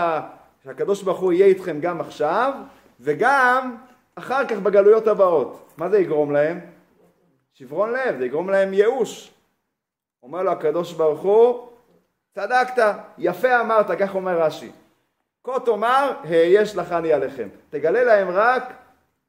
שהקדוש 0.64 1.04
ברוך 1.04 1.20
הוא 1.20 1.34
יהיה 1.34 1.46
איתכם 1.46 1.80
גם 1.80 2.02
עכשיו, 2.02 2.54
וגם 3.00 3.76
אחר 4.16 4.48
כך 4.48 4.58
בגלויות 4.58 5.08
הבאות. 5.08 5.74
מה 5.78 5.90
זה 5.90 6.00
יגרום 6.00 6.32
להם? 6.32 6.60
שברון 7.54 7.92
לב, 7.92 8.18
זה 8.18 8.26
יגרום 8.26 8.50
להם 8.50 8.74
ייאוש. 8.74 9.32
אומר 10.24 10.44
לו 10.44 10.52
הקדוש 10.52 10.94
ברוך 10.94 11.22
הוא, 11.22 11.70
צדקת, 12.36 12.84
יפה 13.18 13.62
אמרת, 13.62 13.92
כך 14.00 14.16
אומר 14.16 14.42
רש"י. 14.42 14.72
כה 15.44 15.60
תאמר, 15.60 16.12
יש 16.30 16.76
לכני 16.76 17.14
עליכם. 17.14 17.48
תגלה 17.70 18.04
להם 18.04 18.28
רק 18.32 18.74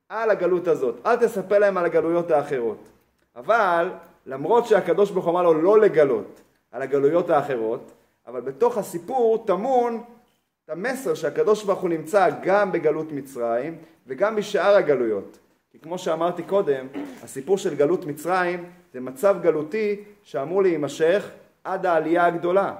על 0.08 0.30
הגלות 0.30 0.68
הזאת, 0.68 0.94
אל 1.06 1.16
תספר 1.16 1.58
להם 1.58 1.76
על 1.76 1.84
הגלויות 1.84 2.30
האחרות. 2.30 2.88
אבל 3.36 3.90
למרות 4.26 4.66
שהקדוש 4.66 5.10
ברוך 5.10 5.24
הוא 5.24 5.32
אמר 5.32 5.42
לו 5.42 5.62
לא 5.62 5.80
לגלות 5.80 6.40
על 6.72 6.82
הגלויות 6.82 7.30
האחרות, 7.30 7.92
אבל 8.26 8.40
בתוך 8.40 8.78
הסיפור 8.78 9.44
טמון 9.46 10.02
את 10.64 10.70
המסר 10.70 11.14
שהקדוש 11.14 11.64
ברוך 11.64 11.80
הוא 11.80 11.90
נמצא 11.90 12.28
גם 12.42 12.72
בגלות 12.72 13.12
מצרים 13.12 13.78
וגם 14.06 14.36
בשאר 14.36 14.76
הגלויות. 14.76 15.38
כי 15.70 15.78
כמו 15.78 15.98
שאמרתי 15.98 16.42
קודם, 16.42 16.86
הסיפור 17.22 17.58
של 17.58 17.74
גלות 17.74 18.04
מצרים 18.04 18.70
זה 18.92 19.00
מצב 19.00 19.36
גלותי 19.42 20.04
שאמור 20.22 20.62
להימשך 20.62 21.30
עד 21.64 21.86
העלייה 21.86 22.26
הגדולה. 22.26 22.74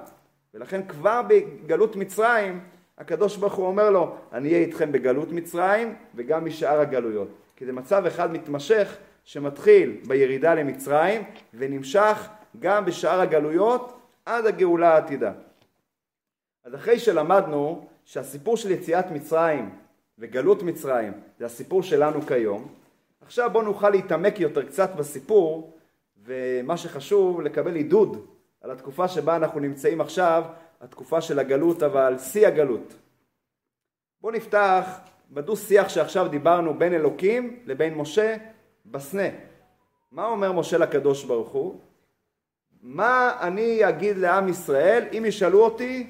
ולכן 0.53 0.87
כבר 0.87 1.21
בגלות 1.27 1.95
מצרים 1.95 2.59
הקדוש 2.97 3.37
ברוך 3.37 3.53
הוא 3.53 3.67
אומר 3.67 3.89
לו 3.89 4.15
אני 4.33 4.49
אהיה 4.49 4.59
איתכם 4.65 4.91
בגלות 4.91 5.31
מצרים 5.31 5.95
וגם 6.15 6.45
משאר 6.45 6.79
הגלויות 6.79 7.29
כי 7.55 7.65
זה 7.65 7.71
מצב 7.71 8.05
אחד 8.05 8.31
מתמשך 8.31 8.97
שמתחיל 9.23 9.97
בירידה 10.07 10.53
למצרים 10.53 11.23
ונמשך 11.53 12.27
גם 12.59 12.85
בשאר 12.85 13.21
הגלויות 13.21 13.99
עד 14.25 14.45
הגאולה 14.45 14.93
העתידה. 14.93 15.31
אז 16.63 16.75
אחרי 16.75 16.99
שלמדנו 16.99 17.87
שהסיפור 18.05 18.57
של 18.57 18.71
יציאת 18.71 19.11
מצרים 19.11 19.69
וגלות 20.19 20.63
מצרים 20.63 21.13
זה 21.39 21.45
הסיפור 21.45 21.83
שלנו 21.83 22.21
כיום 22.21 22.67
עכשיו 23.21 23.49
בואו 23.53 23.63
נוכל 23.63 23.89
להתעמק 23.89 24.39
יותר 24.39 24.65
קצת 24.65 24.95
בסיפור 24.95 25.77
ומה 26.25 26.77
שחשוב 26.77 27.41
לקבל 27.41 27.75
עידוד 27.75 28.25
על 28.61 28.71
התקופה 28.71 29.07
שבה 29.07 29.35
אנחנו 29.35 29.59
נמצאים 29.59 30.01
עכשיו, 30.01 30.43
התקופה 30.81 31.21
של 31.21 31.39
הגלות, 31.39 31.83
אבל 31.83 32.17
שיא 32.17 32.47
הגלות. 32.47 32.93
בואו 34.21 34.33
נפתח 34.33 34.99
בדו 35.31 35.57
שיח 35.57 35.89
שעכשיו 35.89 36.27
דיברנו 36.27 36.73
בין 36.73 36.93
אלוקים 36.93 37.59
לבין 37.65 37.95
משה 37.95 38.37
בסנה. 38.85 39.27
מה 40.11 40.25
אומר 40.25 40.51
משה 40.51 40.77
לקדוש 40.77 41.23
ברוך 41.23 41.49
הוא? 41.49 41.79
מה 42.81 43.37
אני 43.41 43.89
אגיד 43.89 44.17
לעם 44.17 44.49
ישראל 44.49 45.05
אם 45.17 45.23
ישאלו 45.25 45.63
אותי 45.63 46.09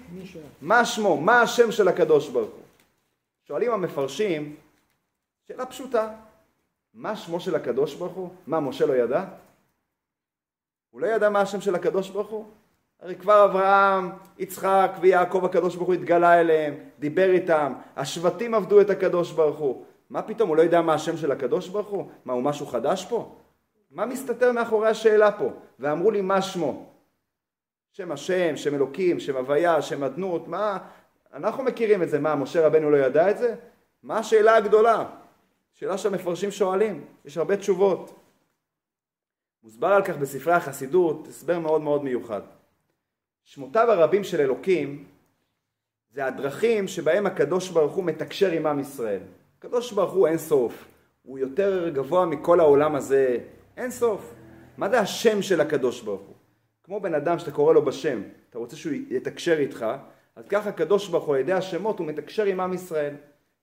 מה 0.62 0.86
שמו, 0.86 1.22
מה 1.22 1.42
השם 1.42 1.72
של 1.72 1.88
הקדוש 1.88 2.30
ברוך 2.30 2.52
הוא? 2.52 2.64
שואלים 3.48 3.72
המפרשים, 3.72 4.56
שאלה 5.48 5.66
פשוטה, 5.66 6.10
מה 6.94 7.16
שמו 7.16 7.40
של 7.40 7.56
הקדוש 7.56 7.96
ברוך 7.96 8.14
הוא? 8.14 8.30
מה, 8.48 8.60
משה 8.60 8.86
לא 8.86 8.94
ידע? 8.94 9.26
הוא 10.98 11.02
לא 11.02 11.08
ידע 11.08 11.30
מה 11.30 11.42
השם 11.42 11.62
של 11.62 11.76
הקדוש 11.76 12.10
ברוך 12.10 12.30
הוא? 12.30 12.46
הרי 13.02 13.16
כבר 13.16 13.46
אברהם, 13.46 14.12
יצחק 14.38 14.92
ויעקב 15.02 15.46
הקדוש 15.46 15.76
ברוך 15.76 15.88
הוא 15.88 15.96
התגלה 15.96 16.40
אליהם, 16.40 16.76
דיבר 17.00 17.30
איתם, 17.30 17.74
השבטים 17.96 18.54
עבדו 18.54 18.82
את 18.82 18.90
הקדוש 18.90 19.32
ברוך 19.32 19.58
הוא. 19.58 19.86
מה 20.10 20.22
פתאום, 20.22 20.50
הוא 20.50 20.58
לא 20.58 20.62
יודע 20.62 20.82
מה 20.82 20.94
השם 20.94 21.18
של 21.18 21.32
הקדוש 21.32 21.68
ברוך 21.68 21.88
הוא? 21.88 22.10
מה, 22.26 22.34
הוא 22.34 22.44
משהו 22.44 22.66
חדש 22.66 23.06
פה? 23.06 23.36
מה 23.92 24.06
מסתתר 24.06 24.52
מאחורי 24.52 24.90
השאלה 24.90 25.32
פה? 25.32 25.50
ואמרו 25.80 26.12
לי 26.12 26.22
מה 26.22 26.42
שמו? 26.42 26.86
שם 27.92 28.12
השם, 28.12 28.58
שם 28.58 28.76
אלוקים, 28.76 29.20
שם 29.20 29.36
הוויה, 29.36 29.82
שם 29.82 30.04
אדנות, 30.04 30.48
מה? 30.48 30.78
אנחנו 31.34 31.64
מכירים 31.64 32.04
את 32.04 32.10
זה, 32.10 32.20
מה, 32.20 32.36
משה 32.36 32.68
רבנו 32.68 32.92
לא 32.92 32.98
ידע 32.98 33.32
את 33.32 33.38
זה? 33.38 33.56
מה 34.04 34.18
השאלה 34.18 34.56
הגדולה? 34.56 35.06
שאלה 35.74 35.98
שהמפרשים 35.98 36.52
שואלים, 36.52 37.06
יש 37.26 37.38
הרבה 37.38 37.58
תשובות. 37.58 38.17
מוסבר 39.68 39.88
על 39.88 40.04
כך 40.04 40.18
בספרי 40.18 40.54
החסידות, 40.54 41.28
הסבר 41.28 41.60
מאוד 41.60 41.82
מאוד 41.82 42.04
מיוחד. 42.04 42.42
שמותיו 43.44 43.92
הרבים 43.92 44.24
של 44.24 44.42
אלוקים 44.42 45.06
זה 46.10 46.26
הדרכים 46.26 46.88
שבהם 46.88 47.26
הקדוש 47.26 47.70
ברוך 47.70 47.94
הוא 47.94 48.04
מתקשר 48.04 48.52
עם 48.52 48.68
עם 48.68 48.80
ישראל. 48.80 49.20
הקדוש 49.58 49.92
ברוך 49.92 50.14
הוא 50.14 50.28
אין 50.28 50.38
סוף, 50.38 50.86
הוא 51.24 51.40
יותר 51.40 51.90
גבוה 51.90 52.26
מכל 52.26 52.60
העולם 52.60 52.96
הזה, 52.96 53.38
אין 53.78 53.92
סוף. 53.92 54.34
מה 54.78 54.90
זה 54.90 55.00
השם 55.00 55.42
של 55.42 55.62
הקדוש 55.62 56.02
ברוך 56.02 56.22
הוא? 56.22 56.36
כמו 56.84 57.00
בן 57.00 57.14
אדם 57.14 57.40
שאתה 57.40 57.52
קורא 57.52 57.74
לו 57.74 57.86
בשם, 57.86 58.22
אתה 58.50 58.58
רוצה 58.60 58.76
שהוא 58.76 58.94
יתקשר 59.10 59.60
איתך, 59.60 59.86
אז 60.36 60.48
ככה 60.48 60.70
הקדוש 60.70 61.08
ברוך 61.08 61.26
הוא 61.26 61.36
על 61.36 61.42
ידי 61.42 61.54
השמות 61.54 62.00
הוא 62.00 62.08
מתקשר 62.08 62.46
עם 62.46 62.60
עם 62.60 62.74
ישראל. 62.74 63.14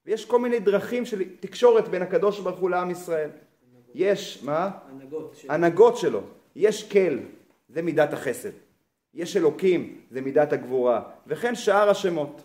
ויש 0.07 0.25
כל 0.25 0.39
מיני 0.39 0.61
דרכים 0.61 1.05
של 1.07 1.23
תקשורת 1.41 1.89
בין 1.89 2.03
הקדוש 2.03 2.41
ברוך 2.41 2.59
הוא 2.59 2.71
לעם 2.71 2.91
ישראל. 2.91 3.31
יש, 3.95 4.43
מה? 4.43 4.71
הנהגות, 4.91 5.37
הנהגות 5.49 5.97
שלו. 5.97 6.21
יש 6.57 6.93
כל, 6.93 7.19
זה 7.69 7.83
מידת 7.83 8.13
החסד. 8.13 8.51
יש 9.15 9.37
אלוקים, 9.37 10.01
זה 10.11 10.21
מידת 10.21 10.53
הגבורה. 10.53 11.03
וכן 11.27 11.55
שאר 11.55 11.91
השמות. 11.91 12.43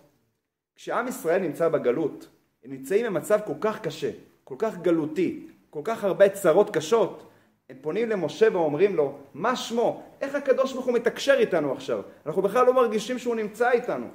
כשעם 0.75 1.07
ישראל 1.07 1.41
נמצא 1.41 1.69
בגלות, 1.69 2.27
הם 2.63 2.71
נמצאים 2.71 3.05
במצב 3.05 3.39
כל 3.45 3.53
כך 3.61 3.79
קשה, 3.81 4.11
כל 4.43 4.55
כך 4.57 4.77
גלותי, 4.77 5.47
כל 5.69 5.81
כך 5.83 6.03
הרבה 6.03 6.29
צרות 6.29 6.69
קשות, 6.69 7.29
הם 7.69 7.77
פונים 7.81 8.09
למשה 8.09 8.47
ואומרים 8.53 8.95
לו, 8.95 9.17
מה 9.33 9.55
שמו? 9.55 10.03
איך 10.21 10.35
הקדוש 10.35 10.73
ברוך 10.73 10.85
הוא 10.85 10.93
מתקשר 10.93 11.35
איתנו 11.39 11.73
עכשיו? 11.73 12.01
אנחנו 12.25 12.41
בכלל 12.41 12.65
לא 12.65 12.73
מרגישים 12.73 13.19
שהוא 13.19 13.35
נמצא 13.35 13.71
איתנו. 13.71 14.07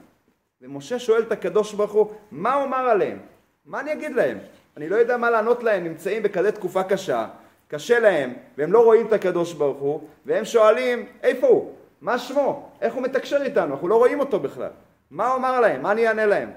ומשה 0.60 0.98
שואל 0.98 1.22
את 1.22 1.32
הקדוש 1.32 1.74
ברוך 1.74 1.92
הוא, 1.92 2.12
מה 2.30 2.62
אומר 2.62 2.76
עליהם? 2.76 3.18
מה 3.64 3.80
אני 3.80 3.92
אגיד 3.92 4.12
להם? 4.12 4.38
אני 4.76 4.88
לא 4.88 4.96
יודע 4.96 5.16
מה 5.16 5.30
לענות 5.30 5.62
להם, 5.62 5.84
נמצאים 5.84 6.22
בכזה 6.22 6.52
תקופה 6.52 6.82
קשה, 6.82 7.26
קשה 7.68 7.98
להם, 7.98 8.34
והם 8.58 8.72
לא 8.72 8.84
רואים 8.84 9.06
את 9.06 9.12
הקדוש 9.12 9.52
ברוך 9.52 9.78
הוא, 9.78 10.08
והם 10.26 10.44
שואלים, 10.44 11.06
איפה 11.22 11.46
הוא? 11.46 11.72
מה 12.00 12.18
שמו? 12.18 12.70
איך 12.80 12.94
הוא 12.94 13.02
מתקשר 13.02 13.42
איתנו? 13.42 13.74
אנחנו 13.74 13.88
לא 13.88 13.96
רואים 13.96 14.20
אותו 14.20 14.40
בכלל. 14.40 14.70
מה 15.10 15.28
הוא 15.28 15.36
אמר 15.36 15.60
להם? 15.60 15.82
מה 15.82 15.92
אני 15.92 16.08
אענה 16.08 16.26
להם? 16.26 16.50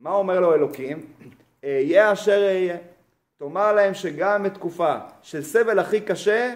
מה 0.00 0.10
אומר 0.10 0.40
לו 0.40 0.54
אלוקים? 0.54 1.06
אהיה 1.64 2.12
אשר 2.12 2.44
אהיה. 2.46 2.76
תאמר 3.36 3.72
להם 3.72 3.94
שגם 3.94 4.42
בתקופה 4.42 4.96
של 5.22 5.42
סבל 5.42 5.78
הכי 5.78 6.00
קשה, 6.00 6.54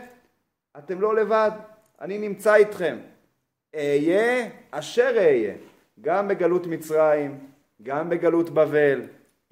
אתם 0.78 1.00
לא 1.00 1.14
לבד, 1.14 1.50
אני 2.00 2.18
נמצא 2.18 2.54
איתכם. 2.54 2.98
אהיה 3.74 4.48
אשר 4.70 5.12
אהיה, 5.16 5.54
גם 6.00 6.28
בגלות 6.28 6.66
מצרים, 6.66 7.38
גם 7.82 8.08
בגלות 8.08 8.50
בבל, 8.50 9.02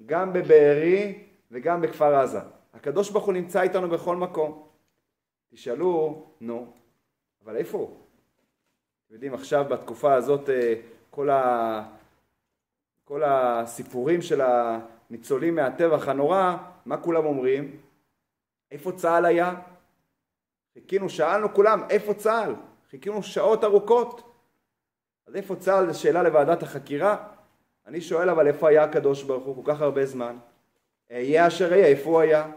גם 0.05 0.33
בבארי 0.33 1.23
וגם 1.51 1.81
בכפר 1.81 2.15
עזה. 2.15 2.39
הקדוש 2.73 3.09
ברוך 3.09 3.25
הוא 3.25 3.33
נמצא 3.33 3.61
איתנו 3.61 3.89
בכל 3.89 4.15
מקום. 4.15 4.67
תשאלו, 5.49 6.23
נו, 6.41 6.73
אבל 7.43 7.55
איפה 7.55 7.77
הוא? 7.77 7.97
אתם 9.05 9.13
יודעים, 9.13 9.33
עכשיו 9.33 9.65
בתקופה 9.69 10.13
הזאת 10.13 10.49
אה, 10.49 10.73
כל, 11.09 11.29
ה... 11.29 11.83
כל 13.03 13.23
הסיפורים 13.25 14.21
של 14.21 14.41
הניצולים 14.41 15.55
מהטבח 15.55 16.07
הנורא, 16.07 16.57
מה 16.85 16.97
כולם 16.97 17.25
אומרים? 17.25 17.81
איפה 18.71 18.91
צה"ל 18.91 19.25
היה? 19.25 19.55
חיכינו, 20.73 21.09
שאלנו 21.09 21.53
כולם, 21.53 21.81
איפה 21.89 22.13
צה"ל? 22.13 22.55
חיכינו 22.89 23.23
שעות 23.23 23.63
ארוכות. 23.63 24.33
אז 25.27 25.35
איפה 25.35 25.55
צה"ל? 25.55 25.91
זו 25.91 25.99
שאלה 25.99 26.23
לוועדת 26.23 26.63
החקירה. 26.63 27.36
אני 27.87 28.01
שואל 28.01 28.29
אבל 28.29 28.47
איפה 28.47 28.69
היה 28.69 28.83
הקדוש 28.83 29.23
ברוך 29.23 29.45
הוא 29.45 29.65
כל 29.65 29.73
כך 29.73 29.81
הרבה 29.81 30.05
זמן? 30.05 30.37
אהיה 31.11 31.47
אשר 31.47 31.71
אהיה, 31.71 31.87
איפה 31.87 32.09
הוא 32.09 32.19
היה? 32.19 32.47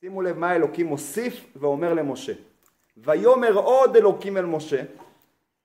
שימו 0.00 0.22
לב 0.22 0.38
מה 0.38 0.54
אלוקים 0.54 0.86
מוסיף 0.86 1.44
ואומר 1.56 1.94
למשה. 1.94 2.32
ויאמר 2.96 3.52
עוד 3.52 3.96
אלוקים 3.96 4.36
אל 4.36 4.44
משה 4.44 4.82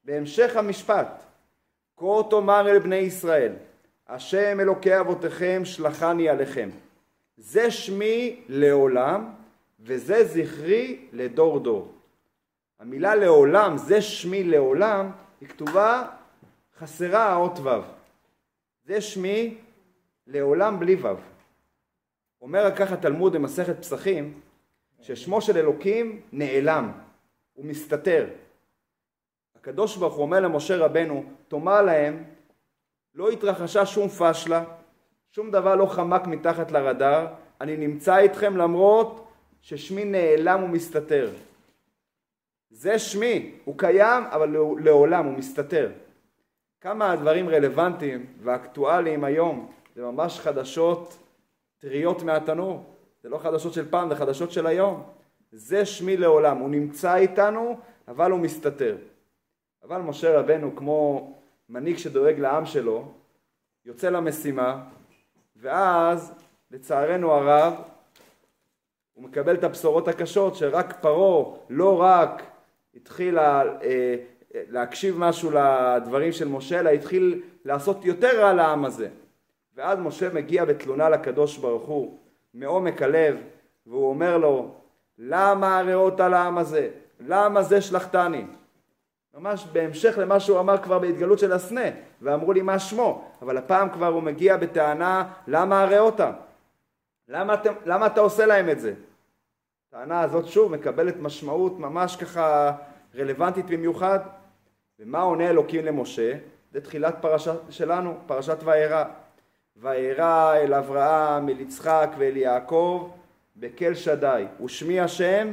בהמשך 0.04 0.56
המשפט 0.56 1.24
כה 1.98 2.06
תאמר 2.30 2.70
אל 2.70 2.80
בני 2.80 2.96
ישראל 2.96 3.54
השם 4.08 4.60
אלוקי 4.60 5.00
אבותיכם 5.00 5.62
שלחני 5.66 6.30
עליכם 6.30 6.70
זה 7.38 7.72
שמי 7.72 8.42
לעולם 8.48 9.30
וזה 9.80 10.24
זכרי 10.24 11.06
לדור 11.12 11.60
דור. 11.60 11.94
המילה 12.80 13.16
לעולם, 13.16 13.78
זה 13.78 14.02
שמי 14.02 14.44
לעולם, 14.44 15.12
היא 15.42 15.50
כתובה 15.50 16.06
חסרה 16.80 17.32
האות 17.32 17.60
ו'. 17.64 17.99
זה 18.90 19.02
שמי 19.02 19.58
לעולם 20.28 20.80
בלי 20.80 20.96
ו'. 20.96 21.08
אומר 22.42 22.76
ככה 22.76 22.98
תלמוד 22.98 23.34
במסכת 23.34 23.80
פסחים, 23.80 24.40
ששמו 25.02 25.42
של 25.42 25.58
אלוקים 25.58 26.22
נעלם, 26.32 26.92
הוא 27.54 27.66
מסתתר. 27.66 28.28
הקדוש 29.56 29.98
ברוך 29.98 30.14
הוא 30.14 30.22
אומר 30.22 30.40
למשה 30.40 30.78
רבנו, 30.78 31.24
תאמר 31.48 31.82
להם, 31.82 32.24
לא 33.16 33.30
התרחשה 33.30 33.86
שום 33.86 34.10
פשלה, 34.10 34.64
שום 35.32 35.52
דבר 35.52 35.76
לא 35.76 35.86
חמק 35.86 36.28
מתחת 36.28 36.72
לרדאר, 36.72 37.28
אני 37.62 37.78
נמצא 37.78 38.18
איתכם 38.18 38.58
למרות 38.58 39.28
ששמי 39.62 40.06
נעלם 40.06 40.64
ומסתתר. 40.64 41.32
זה 42.70 43.00
שמי, 43.00 43.52
הוא 43.66 43.78
קיים 43.78 44.24
אבל 44.24 44.58
לעולם, 44.80 45.26
הוא 45.26 45.38
מסתתר. 45.38 45.92
כמה 46.82 47.12
הדברים 47.12 47.50
רלוונטיים 47.50 48.26
ואקטואליים 48.44 49.24
היום, 49.24 49.72
זה 49.96 50.02
ממש 50.02 50.40
חדשות 50.40 51.18
טריות 51.80 52.24
מהתנור, 52.24 52.84
זה 53.24 53.30
לא 53.30 53.38
חדשות 53.38 53.74
של 53.74 53.92
פעם, 53.92 54.10
זה 54.10 54.16
חדשות 54.16 54.52
של 54.52 54.68
היום. 54.68 55.04
זה 55.52 55.86
שמי 55.86 56.18
לעולם, 56.18 56.58
הוא 56.58 56.70
נמצא 56.70 57.16
איתנו, 57.16 57.80
אבל 58.08 58.32
הוא 58.32 58.40
מסתתר. 58.40 58.98
אבל 59.84 60.02
משה 60.02 60.40
רבנו, 60.40 60.76
כמו 60.76 61.32
מנהיג 61.70 61.98
שדואג 61.98 62.40
לעם 62.40 62.66
שלו, 62.66 63.12
יוצא 63.86 64.10
למשימה, 64.10 64.84
ואז, 65.56 66.34
לצערנו 66.72 67.32
הרב, 67.32 67.74
הוא 69.14 69.24
מקבל 69.24 69.56
את 69.56 69.64
הבשורות 69.64 70.08
הקשות 70.08 70.56
שרק 70.56 71.02
פרעה 71.02 71.56
לא 71.70 72.02
רק 72.02 72.44
התחיל 72.96 73.40
אה, 73.40 74.16
להקשיב 74.56 75.16
משהו 75.18 75.52
לדברים 75.52 76.32
של 76.32 76.48
משה, 76.48 76.80
אלא 76.80 76.90
התחיל 76.90 77.42
לעשות 77.66 78.06
יותר 78.06 78.42
רע 78.42 78.54
לעם 78.54 78.86
הזה. 78.86 79.10
ואז 79.76 80.00
משה 80.00 80.34
מגיע 80.34 80.66
בתלונה 80.66 81.10
לקדוש 81.10 81.58
ברוך 81.58 81.88
הוא 81.88 82.18
מעומק 82.54 83.02
הלב, 83.02 83.38
והוא 83.88 84.10
אומר 84.10 84.38
לו, 84.38 84.76
למה 85.18 85.80
הרעות 85.80 86.20
על 86.20 86.34
העם 86.34 86.58
הזה? 86.58 86.90
למה 87.20 87.64
זה 87.64 87.82
שלחתני? 87.82 88.46
ממש 89.34 89.66
בהמשך 89.72 90.18
למה 90.18 90.40
שהוא 90.40 90.60
אמר 90.60 90.78
כבר 90.78 91.00
בהתגלות 91.00 91.40
של 91.40 91.54
הסנה, 91.54 91.86
ואמרו 92.22 92.54
לי 92.54 92.62
מה 92.62 92.80
שמו, 92.80 93.32
אבל 93.42 93.58
הפעם 93.58 93.90
כבר 93.90 94.08
הוא 94.08 94.24
מגיע 94.24 94.58
בטענה, 94.58 95.34
למה 95.48 95.82
הרעותה? 95.82 96.32
למה, 97.28 97.56
למה 97.86 98.06
אתה 98.06 98.22
עושה 98.22 98.46
להם 98.46 98.70
את 98.70 98.80
זה? 98.80 98.94
הטענה 99.88 100.22
הזאת 100.22 100.48
שוב 100.48 100.72
מקבלת 100.72 101.16
משמעות 101.20 101.80
ממש 101.80 102.16
ככה 102.16 102.72
רלוונטית 103.16 103.66
במיוחד. 103.66 104.20
ומה 105.00 105.22
עונה 105.22 105.50
אלוקים 105.50 105.86
למשה? 105.86 106.34
זה 106.72 106.82
תחילת 106.82 107.16
פרשה 107.22 107.54
שלנו, 107.70 108.18
פרשת 108.28 108.58
וירא. 108.64 109.04
וירא 109.78 110.56
אל 110.56 110.74
אברהם, 110.74 111.50
אל 111.50 111.62
יצחק 111.62 112.10
ואל 112.18 112.38
יעקב 112.38 113.10
בקל 113.58 113.96
שדי, 113.96 114.46
ושמי 114.64 115.00
השם 115.00 115.52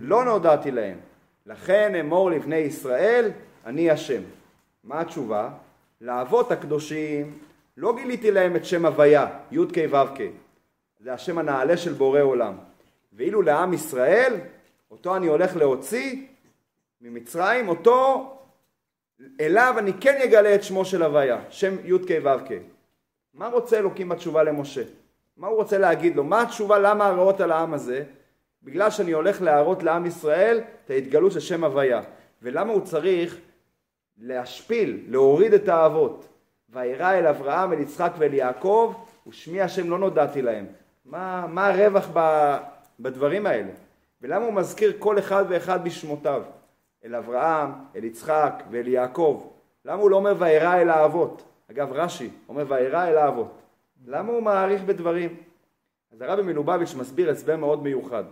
לא 0.00 0.24
נודעתי 0.24 0.70
להם. 0.70 0.98
לכן 1.46 1.94
אמור 1.94 2.30
לבני 2.30 2.56
ישראל, 2.56 3.30
אני 3.66 3.90
השם. 3.90 4.22
מה 4.84 5.00
התשובה? 5.00 5.50
לאבות 6.00 6.52
הקדושים 6.52 7.38
לא 7.76 7.96
גיליתי 7.96 8.30
להם 8.30 8.56
את 8.56 8.64
שם 8.64 8.86
הוויה, 8.86 9.26
י"ק 9.50 9.78
ו"ק. 9.90 10.20
זה 11.00 11.12
השם 11.12 11.38
הנעלה 11.38 11.76
של 11.76 11.92
בורא 11.92 12.20
עולם. 12.20 12.54
ואילו 13.12 13.42
לעם 13.42 13.72
ישראל 13.72 14.36
אותו 14.90 15.16
אני 15.16 15.26
הולך 15.26 15.56
להוציא 15.56 16.26
ממצרים, 17.00 17.68
אותו 17.68 18.39
אליו 19.40 19.74
אני 19.78 19.92
כן 20.00 20.20
אגלה 20.24 20.54
את 20.54 20.62
שמו 20.62 20.84
של 20.84 21.02
הוויה, 21.02 21.40
שם 21.50 21.74
י"ק 21.84 22.10
ו"ק. 22.24 22.48
מה 23.34 23.48
רוצה 23.48 23.78
אלוקים 23.78 24.08
בתשובה 24.08 24.42
למשה? 24.42 24.82
מה 25.36 25.46
הוא 25.46 25.56
רוצה 25.56 25.78
להגיד 25.78 26.16
לו? 26.16 26.24
מה 26.24 26.42
התשובה 26.42 26.78
למה 26.78 27.06
הרעות 27.06 27.40
על 27.40 27.52
העם 27.52 27.74
הזה? 27.74 28.04
בגלל 28.62 28.90
שאני 28.90 29.12
הולך 29.12 29.42
להראות 29.42 29.82
לעם 29.82 30.06
ישראל 30.06 30.60
את 30.84 30.90
ההתגלות 30.90 31.32
של 31.32 31.40
שם 31.40 31.64
הוויה. 31.64 32.02
ולמה 32.42 32.72
הוא 32.72 32.80
צריך 32.80 33.36
להשפיל, 34.18 35.04
להוריד 35.08 35.54
את 35.54 35.68
האבות? 35.68 36.28
וירא 36.68 37.12
אל 37.12 37.26
אברהם, 37.26 37.72
אל 37.72 37.80
יצחק 37.80 38.12
ואל 38.18 38.34
יעקב, 38.34 38.94
ושמי 39.26 39.60
השם 39.60 39.90
לא 39.90 39.98
נודעתי 39.98 40.42
להם. 40.42 40.66
מה, 41.04 41.46
מה 41.48 41.68
הרווח 41.68 42.08
ב, 42.12 42.56
בדברים 43.00 43.46
האלה? 43.46 43.70
ולמה 44.22 44.44
הוא 44.44 44.54
מזכיר 44.54 44.92
כל 44.98 45.18
אחד 45.18 45.44
ואחד 45.48 45.84
בשמותיו? 45.84 46.42
אל 47.04 47.14
אברהם, 47.14 47.70
אל 47.96 48.04
יצחק 48.04 48.62
ואל 48.70 48.88
יעקב. 48.88 49.50
למה 49.84 50.02
הוא 50.02 50.10
לא 50.10 50.16
אומר 50.16 50.34
וירא 50.38 50.76
אל 50.76 50.90
האבות? 50.90 51.42
אגב 51.70 51.92
רש"י 51.92 52.30
אומר 52.48 52.64
וירא 52.68 53.08
אל 53.08 53.16
האבות. 53.16 53.62
למה 54.06 54.32
הוא 54.32 54.42
מעריך 54.42 54.82
בדברים? 54.82 55.36
אז 56.12 56.20
הרבי 56.20 56.42
מלובביץ' 56.42 56.94
מסביר 56.94 57.30
הסבר 57.30 57.56
מאוד 57.56 57.82
מיוחד. 57.82 58.24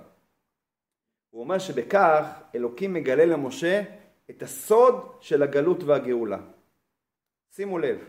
הוא 1.31 1.41
אומר 1.41 1.59
שבכך 1.59 2.41
אלוקים 2.55 2.95
מגלה 2.95 3.25
למשה 3.25 3.83
את 4.31 4.43
הסוד 4.43 5.17
של 5.21 5.43
הגלות 5.43 5.83
והגאולה. 5.83 6.39
שימו 7.51 7.79
לב, 7.79 8.05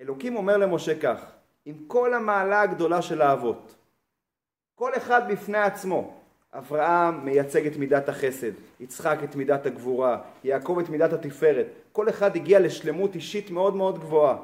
אלוקים 0.00 0.36
אומר 0.36 0.56
למשה 0.56 1.00
כך, 1.00 1.32
עם 1.64 1.74
כל 1.86 2.14
המעלה 2.14 2.60
הגדולה 2.60 3.02
של 3.02 3.22
האבות, 3.22 3.74
כל 4.74 4.96
אחד 4.96 5.32
בפני 5.32 5.58
עצמו, 5.58 6.21
אברהם 6.54 7.24
מייצג 7.24 7.66
את 7.66 7.76
מידת 7.76 8.08
החסד, 8.08 8.50
יצחק 8.80 9.18
את 9.24 9.36
מידת 9.36 9.66
הגבורה, 9.66 10.18
יעקב 10.44 10.78
את 10.84 10.88
מידת 10.88 11.12
התפארת, 11.12 11.66
כל 11.92 12.08
אחד 12.08 12.36
הגיע 12.36 12.60
לשלמות 12.60 13.14
אישית 13.14 13.50
מאוד 13.50 13.76
מאוד 13.76 13.98
גבוהה. 13.98 14.36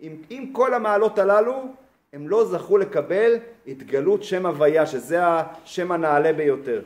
עם, 0.00 0.16
עם 0.30 0.52
כל 0.52 0.74
המעלות 0.74 1.18
הללו, 1.18 1.62
הם 2.12 2.28
לא 2.28 2.44
זכו 2.44 2.78
לקבל 2.78 3.38
התגלות 3.66 4.24
שם 4.24 4.46
הוויה, 4.46 4.86
שזה 4.86 5.26
השם 5.26 5.92
הנעלה 5.92 6.32
ביותר. 6.32 6.82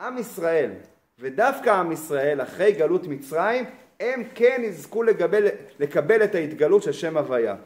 עם 0.00 0.18
ישראל, 0.18 0.70
ודווקא 1.18 1.70
עם 1.70 1.92
ישראל, 1.92 2.42
אחרי 2.42 2.72
גלות 2.72 3.06
מצרים, 3.06 3.64
הם 4.00 4.22
כן 4.34 4.60
יזכו 4.64 5.02
לקבל, 5.02 5.46
לקבל 5.80 6.24
את 6.24 6.34
ההתגלות 6.34 6.82
של 6.82 6.92
שם 6.92 7.16
הוויה. 7.16 7.56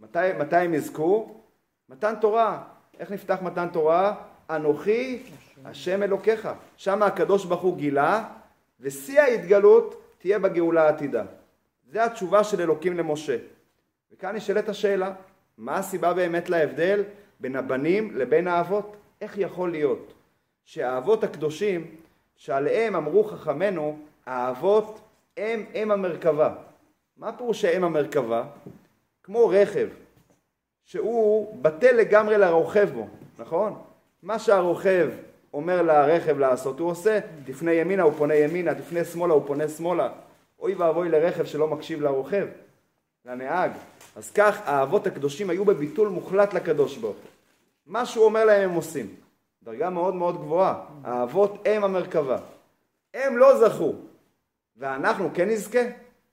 מתי, 0.00 0.18
מתי 0.38 0.56
הם 0.56 0.74
יזכו? 0.74 1.40
מתן 1.88 2.14
תורה. 2.20 2.62
איך 2.98 3.12
נפתח 3.12 3.38
מתן 3.42 3.68
תורה? 3.72 4.14
אנוכי 4.50 5.22
השם 5.64 6.02
אלוקיך. 6.02 6.48
שם 6.76 7.02
הקדוש 7.02 7.44
ברוך 7.44 7.62
הוא 7.62 7.76
גילה, 7.76 8.24
ושיא 8.80 9.20
ההתגלות 9.20 10.02
תהיה 10.18 10.38
בגאולה 10.38 10.82
העתידה. 10.82 11.24
זה 11.90 12.04
התשובה 12.04 12.44
של 12.44 12.60
אלוקים 12.60 12.96
למשה. 12.96 13.36
וכאן 14.12 14.36
נשאלת 14.36 14.68
השאלה, 14.68 15.12
מה 15.58 15.76
הסיבה 15.76 16.14
באמת 16.14 16.48
להבדל 16.48 17.04
בין 17.40 17.56
הבנים 17.56 18.16
לבין 18.16 18.48
האבות? 18.48 18.96
איך 19.20 19.38
יכול 19.38 19.70
להיות 19.70 20.12
שהאבות 20.64 21.24
הקדושים, 21.24 21.96
שעליהם 22.36 22.96
אמרו 22.96 23.24
חכמינו, 23.24 23.98
האבות 24.26 25.00
הם 25.36 25.64
אם 25.74 25.90
המרכבה. 25.90 26.54
מה 27.16 27.32
פירוש 27.32 27.64
האם 27.64 27.84
המרכבה? 27.84 28.44
כמו 29.22 29.48
רכב, 29.48 29.88
שהוא 30.84 31.56
בטל 31.62 31.92
לגמרי 31.92 32.38
לרוכב 32.38 32.88
בו, 32.94 33.08
נכון? 33.38 33.82
מה 34.22 34.38
שהרוכב 34.38 35.08
אומר 35.52 35.82
לרכב 35.82 36.38
לעשות 36.38 36.80
הוא 36.80 36.90
עושה, 36.90 37.18
תפנה 37.44 37.72
ימינה 37.72 38.02
הוא 38.02 38.12
פונה 38.12 38.34
ימינה, 38.34 38.74
תפנה 38.74 39.04
שמאלה 39.04 39.34
הוא 39.34 39.42
פונה 39.46 39.68
שמאלה. 39.68 40.08
אוי 40.58 40.74
ואבוי 40.74 41.08
לרכב 41.08 41.44
שלא 41.44 41.68
מקשיב 41.68 42.02
לרוכב, 42.02 42.46
לנהג. 43.24 43.70
אז 44.16 44.30
כך 44.30 44.60
האבות 44.64 45.06
הקדושים 45.06 45.50
היו 45.50 45.64
בביטול 45.64 46.08
מוחלט 46.08 46.54
לקדוש 46.54 46.96
ברוך 46.96 47.16
הוא. 47.16 47.30
מה 47.86 48.06
שהוא 48.06 48.24
אומר 48.24 48.44
להם 48.44 48.70
הם 48.70 48.76
עושים. 48.76 49.06
דרגה 49.62 49.90
מאוד 49.90 50.14
מאוד 50.14 50.36
גבוהה. 50.36 50.74
האבות 51.04 51.62
הם 51.64 51.84
המרכבה. 51.84 52.38
הם 53.14 53.36
לא 53.36 53.68
זכו. 53.68 53.94
ואנחנו 54.76 55.30
כן 55.34 55.48
נזכה? 55.48 55.82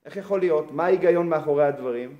איך 0.05 0.17
יכול 0.17 0.39
להיות? 0.39 0.71
מה 0.71 0.85
ההיגיון 0.85 1.29
מאחורי 1.29 1.65
הדברים? 1.65 2.15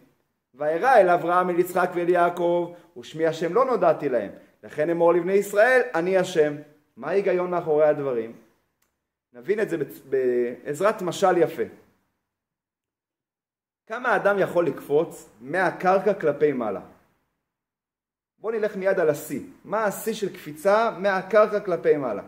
וירא 0.55 0.95
אל 0.95 1.09
אברהם 1.09 1.49
אל 1.49 1.59
יצחק 1.59 1.89
ואל 1.95 2.09
יעקב 2.09 2.73
ושמי 2.97 3.25
השם 3.27 3.53
לא 3.53 3.65
נודעתי 3.65 4.09
להם 4.09 4.31
לכן 4.63 4.89
אמור 4.89 5.13
לבני 5.13 5.33
ישראל 5.33 5.81
אני 5.95 6.17
השם 6.17 6.55
מה 6.97 7.07
ההיגיון 7.07 7.51
מאחורי 7.51 7.85
הדברים? 7.85 8.33
נבין 9.33 9.59
את 9.59 9.69
זה 9.69 9.77
בעזרת 10.09 11.01
משל 11.01 11.37
יפה 11.37 11.63
כמה 13.87 14.15
אדם 14.15 14.39
יכול 14.39 14.67
לקפוץ 14.67 15.29
מהקרקע 15.41 16.13
כלפי 16.13 16.51
מעלה? 16.51 16.81
בואו 18.37 18.53
נלך 18.53 18.75
מיד 18.75 18.99
על 18.99 19.09
השיא. 19.09 19.39
מה 19.65 19.83
השיא 19.83 20.13
של 20.13 20.33
קפיצה 20.33 20.91
מהקרקע 20.99 21.59
כלפי 21.59 21.97
מעלה? 21.97 22.23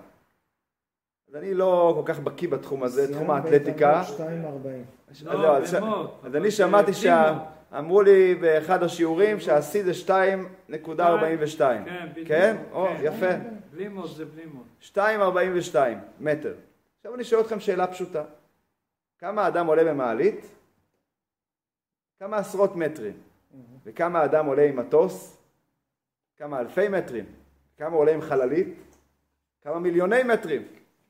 אז 1.29 1.35
אני 1.35 1.53
לא 1.53 1.93
כל 1.95 2.13
כך 2.13 2.19
בקיא 2.19 2.49
בתחום 2.49 2.83
הזה, 2.83 3.13
תחום 3.13 3.31
האתלטיקה. 3.31 4.03
לא, 5.23 5.33
לא, 5.33 5.57
אז 6.23 6.35
אני 6.35 6.51
שמעתי 6.51 6.91
שאמרו 7.75 8.01
לי 8.01 8.35
באחד 8.35 8.83
השיעורים 8.83 9.39
שהשיא 9.39 9.83
זה 9.83 9.91
2.42. 10.07 10.71
כן, 11.57 12.09
כן? 12.27 12.57
או, 12.71 12.87
כן. 12.87 12.95
יפה. 13.03 13.31
בלי 13.71 13.87
מוד 13.87 14.09
זה 14.15 14.25
בלי 14.25 14.45
מוד. 14.45 14.65
2.42 14.81 15.75
מטר. 16.19 16.53
עכשיו 16.97 17.15
אני 17.15 17.23
שואל 17.23 17.41
אתכם 17.41 17.59
שאלה 17.59 17.87
פשוטה. 17.87 18.23
כמה 19.19 19.47
אדם 19.47 19.67
עולה 19.67 19.83
במעלית? 19.83 20.45
כמה 22.19 22.37
עשרות 22.37 22.75
מטרים. 22.75 23.13
וכמה 23.85 24.25
אדם 24.25 24.45
עולה 24.45 24.63
עם 24.63 24.75
מטוס? 24.75 25.37
כמה 26.37 26.59
אלפי 26.59 26.87
מטרים. 26.87 27.25
כמה 27.77 27.95
עולה 27.95 28.13
עם 28.13 28.21
חללית? 28.21 28.97
כמה 29.61 29.79
מיליוני 29.79 30.23
מטרים. 30.23 30.61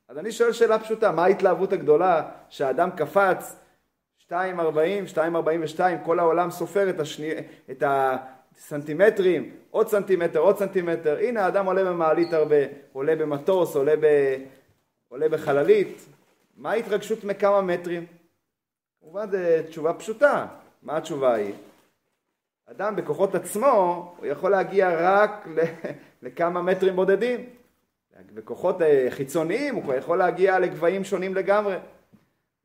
אז 0.08 0.18
אני 0.18 0.32
שואל 0.32 0.52
שאלה 0.52 0.80
פשוטה, 0.80 1.12
מה 1.12 1.24
ההתלהבות 1.24 1.74
הגדולה 1.74 2.32
שהאדם 2.50 2.90
קפץ 2.92 3.56
2.40, 4.32 4.34
2.42, 5.16 5.80
כל 6.06 6.20
העולם 6.20 6.52
סופר 6.52 6.90
את, 6.90 7.00
השני, 7.00 7.30
את 7.72 7.84
הסנטימטרים, 7.86 9.56
עוד 9.72 9.88
סנטימטר, 9.88 10.40
עוד 10.40 10.58
סנטימטר, 10.58 11.18
הנה 11.18 11.46
האדם 11.46 11.66
עולה 11.66 11.84
במעלית 11.84 12.34
הרבה, 12.34 12.56
עולה 12.94 13.16
במטוס, 13.16 13.76
עולה, 13.76 13.94
ב, 14.02 14.06
עולה 15.08 15.30
בחללית, 15.30 16.06
מה 16.58 16.72
ההתרגשות 16.72 17.24
מכמה 17.24 17.62
מטרים? 17.62 18.06
כמובן 19.02 19.32
זו 19.32 19.38
תשובה 19.68 19.94
פשוטה, 19.94 20.48
מה 20.84 20.98
התשובה 20.98 21.34
היא? 21.34 21.54
אדם 22.66 22.96
בכוחות 22.96 23.36
עצמו, 23.36 24.16
הוא 24.18 24.26
יכול 24.26 24.52
להגיע 24.52 24.90
רק 25.00 25.48
לכמה 26.22 26.62
מטרים 26.62 26.96
בודדים. 26.96 27.50
בכוחות 28.34 28.82
אה, 28.82 29.08
חיצוניים 29.10 29.76
הוא 29.76 29.94
יכול 29.94 30.18
להגיע 30.18 30.60
לגבהים 30.60 31.04
שונים 31.04 31.36
לגמרי. 31.36 31.76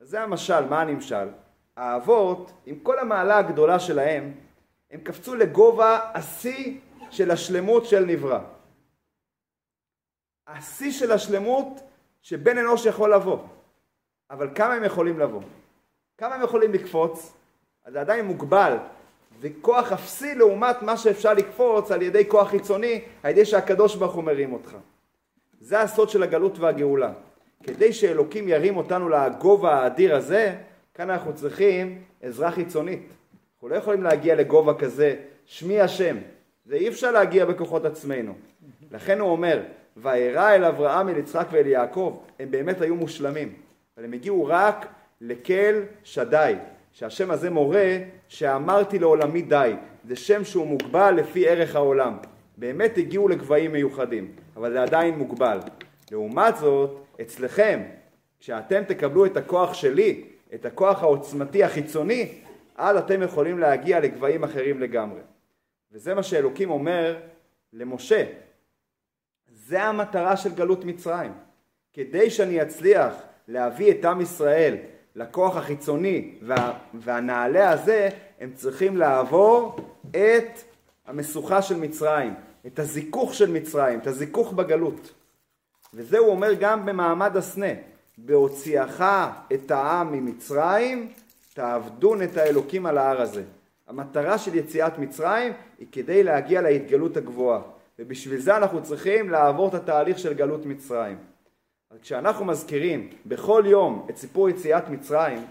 אז 0.01 0.09
זה 0.09 0.21
המשל, 0.21 0.65
מה 0.65 0.81
הנמשל? 0.81 1.29
האבות, 1.77 2.53
עם 2.67 2.79
כל 2.79 2.99
המעלה 2.99 3.39
הגדולה 3.39 3.79
שלהם, 3.79 4.33
הם 4.91 5.01
קפצו 5.01 5.35
לגובה 5.35 6.11
השיא 6.15 6.79
של 7.11 7.31
השלמות 7.31 7.87
של 7.87 8.05
נברא. 8.05 8.41
השיא 10.47 10.93
של 10.93 11.13
השלמות 11.13 11.81
שבן 12.23 12.59
אנוש 12.59 12.87
יכול 12.87 13.15
לבוא. 13.15 13.39
אבל 14.31 14.49
כמה 14.55 14.75
הם 14.75 14.85
יכולים 14.85 15.19
לבוא? 15.19 15.43
כמה 16.19 16.35
הם 16.35 16.43
יכולים 16.43 16.73
לקפוץ? 16.73 17.33
אז 17.85 17.93
זה 17.93 18.01
עדיין 18.01 18.25
מוגבל, 18.25 18.77
וכוח 19.41 19.93
אפסי 19.93 20.35
לעומת 20.35 20.83
מה 20.83 20.97
שאפשר 20.97 21.35
לקפוץ 21.35 21.91
על 21.91 22.03
ידי 22.03 22.29
כוח 22.29 22.49
חיצוני, 22.49 23.05
על 23.23 23.31
ידי 23.31 23.45
שהקדוש 23.45 23.97
ברוך 23.97 24.15
הוא 24.15 24.25
מרים 24.25 24.53
אותך. 24.53 24.77
זה 25.61 25.81
הסוד 25.81 26.09
של 26.09 26.23
הגלות 26.23 26.59
והגאולה. 26.59 27.13
כדי 27.63 27.93
שאלוקים 27.93 28.49
ירים 28.49 28.77
אותנו 28.77 29.09
לגובה 29.09 29.75
האדיר 29.75 30.17
הזה, 30.17 30.57
כאן 31.01 31.11
אנחנו 31.11 31.35
צריכים 31.35 31.99
עזרה 32.23 32.51
חיצונית. 32.51 33.03
אנחנו 33.55 33.69
לא 33.69 33.75
יכולים 33.75 34.03
להגיע 34.03 34.35
לגובה 34.35 34.75
כזה, 34.75 35.17
שמי 35.47 35.81
השם. 35.81 36.17
זה 36.65 36.77
אי 36.77 36.89
אפשר 36.89 37.11
להגיע 37.11 37.45
בכוחות 37.45 37.85
עצמנו. 37.85 38.35
לכן 38.91 39.21
הוא 39.21 39.31
אומר, 39.31 39.63
וירא 39.97 40.55
אל 40.55 40.65
אברהם, 40.65 41.09
אל 41.09 41.17
יצחק 41.17 41.47
ואל 41.51 41.67
יעקב, 41.67 42.21
הם 42.39 42.51
באמת 42.51 42.81
היו 42.81 42.95
מושלמים. 42.95 43.53
אבל 43.97 44.05
הם 44.05 44.13
הגיעו 44.13 44.47
רק 44.47 44.87
לקל 45.21 45.83
שדי, 46.05 46.55
שהשם 46.93 47.31
הזה 47.31 47.51
מורה 47.51 47.99
שאמרתי 48.29 48.99
לעולמי 48.99 49.43
די. 49.43 49.73
זה 50.05 50.17
שם 50.17 50.45
שהוא 50.45 50.67
מוגבל 50.67 51.15
לפי 51.15 51.49
ערך 51.49 51.77
העולם. 51.77 52.17
באמת 52.57 52.99
הגיעו 52.99 53.29
לגבהים 53.29 53.73
מיוחדים. 53.73 54.33
אבל 54.57 54.73
זה 54.73 54.83
עדיין 54.83 55.19
מוגבל. 55.19 55.59
לעומת 56.11 56.57
זאת, 56.57 56.91
אצלכם, 57.21 57.83
כשאתם 58.41 58.83
תקבלו 58.85 59.27
את 59.27 59.37
הכוח 59.37 59.75
שלי, 59.75 60.25
את 60.55 60.67
הכוח 60.67 61.03
העוצמתי 61.03 61.65
החיצוני, 61.65 62.33
אז 62.77 62.97
אתם 62.97 63.23
יכולים 63.23 63.59
להגיע 63.59 64.01
לגבהים 64.01 64.45
אחרים 64.45 64.81
לגמרי. 64.81 65.21
וזה 65.93 66.15
מה 66.15 66.23
שאלוקים 66.23 66.71
אומר 66.71 67.21
למשה. 67.73 68.25
זה 69.49 69.83
המטרה 69.83 70.37
של 70.37 70.55
גלות 70.55 70.85
מצרים. 70.85 71.33
כדי 71.93 72.31
שאני 72.31 72.63
אצליח 72.63 73.15
להביא 73.49 73.91
את 73.93 74.05
עם 74.05 74.21
ישראל 74.21 74.77
לכוח 75.15 75.57
החיצוני 75.57 76.35
וה, 76.43 76.79
והנעלה 76.95 77.71
הזה, 77.71 78.09
הם 78.41 78.53
צריכים 78.55 78.97
לעבור 78.97 79.77
את 80.11 80.61
המשוכה 81.07 81.63
של 81.63 81.77
מצרים, 81.77 82.35
את 82.67 82.79
הזיכוך 82.79 83.35
של 83.35 83.51
מצרים, 83.51 83.99
את 83.99 84.07
הזיכוך 84.07 84.53
בגלות. 84.53 85.15
וזה 85.95 86.19
הוא 86.19 86.29
אומר 86.29 86.55
גם 86.55 86.87
במעמד 86.87 87.37
הסנה, 87.37 87.73
בהוציאך 88.19 89.05
את 89.53 89.71
העם 89.71 90.13
ממצרים, 90.13 91.13
תעבדון 91.55 92.23
את 92.23 92.37
האלוקים 92.37 92.87
על 92.87 92.99
ההר 92.99 93.21
הזה. 93.21 93.43
המטרה 93.89 94.39
של 94.39 94.55
יציאת 94.55 94.99
מצרים 94.99 95.53
היא 95.79 95.87
כדי 95.93 96.23
להגיע 96.23 96.61
להתגלות 96.61 97.17
הגבוהה, 97.17 97.61
ובשביל 97.99 98.41
זה 98.41 98.57
אנחנו 98.57 98.83
צריכים 98.83 99.31
לעבור 99.31 99.69
את 99.69 99.75
התהליך 99.75 100.19
של 100.19 100.35
גלות 100.35 100.67
מצרים. 100.67 101.19
אז 101.91 101.99
כשאנחנו 102.03 102.45
מזכירים 102.45 103.09
בכל 103.27 103.63
יום 103.67 104.07
את 104.11 104.17
סיפור 104.17 104.49
יציאת 104.49 104.89
מצרים, 104.89 105.45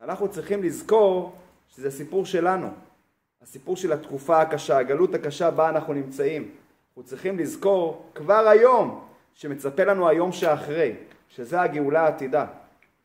אנחנו 0.00 0.28
צריכים 0.28 0.62
לזכור 0.62 1.32
שזה 1.68 1.90
סיפור 1.90 2.26
שלנו. 2.26 2.68
הסיפור 3.42 3.76
של 3.76 3.92
התקופה 3.92 4.40
הקשה, 4.40 4.78
הגלות 4.78 5.14
הקשה 5.14 5.50
בה 5.50 5.68
אנחנו 5.68 5.92
נמצאים. 5.92 6.50
אנחנו 6.88 7.02
צריכים 7.02 7.38
לזכור 7.38 8.06
כבר 8.14 8.48
היום 8.48 9.04
שמצפה 9.34 9.84
לנו 9.84 10.08
היום 10.08 10.32
שאחרי, 10.32 10.94
שזה 11.36 11.60
הגאולה 11.60 12.00
העתידה. 12.00 12.46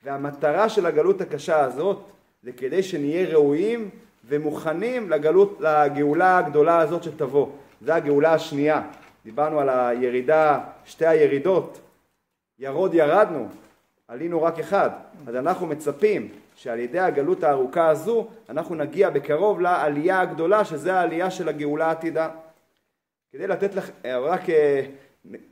והמטרה 0.04 0.70
של 0.70 0.86
הגלות 0.86 1.22
הקשה 1.22 1.60
הזאת 1.60 2.04
זה 2.44 2.52
כדי 2.52 2.84
שנהיה 2.84 3.30
ראויים 3.30 3.90
ומוכנים 4.28 5.10
לגלות, 5.10 5.58
לגאולה 5.60 6.38
הגדולה 6.38 6.80
הזאת 6.80 7.04
שתבוא. 7.04 7.48
זה 7.82 7.96
הגאולה 7.96 8.34
השנייה. 8.34 8.82
דיברנו 9.26 9.60
על 9.60 9.70
הירידה, 9.70 10.60
שתי 10.86 11.06
הירידות. 11.06 11.80
ירוד 12.60 12.94
ירדנו, 12.94 13.48
עלינו 14.08 14.44
רק 14.44 14.60
אחד. 14.60 14.90
אז 15.28 15.36
אנחנו 15.36 15.68
מצפים 15.68 16.30
שעל 16.56 16.80
ידי 16.80 17.00
הגלות 17.00 17.44
הארוכה 17.44 17.88
הזו 17.88 18.28
אנחנו 18.50 18.76
נגיע 18.76 19.10
בקרוב 19.10 19.62
לעלייה 19.62 20.20
הגדולה 20.20 20.66
שזה 20.66 20.94
העלייה 21.00 21.32
של 21.32 21.50
הגאולה 21.50 21.88
העתידה. 21.88 22.30
כדי 23.32 23.48
לתת 23.48 23.76
לך 23.76 23.90
רק 24.06 24.50
אה, 24.50 24.86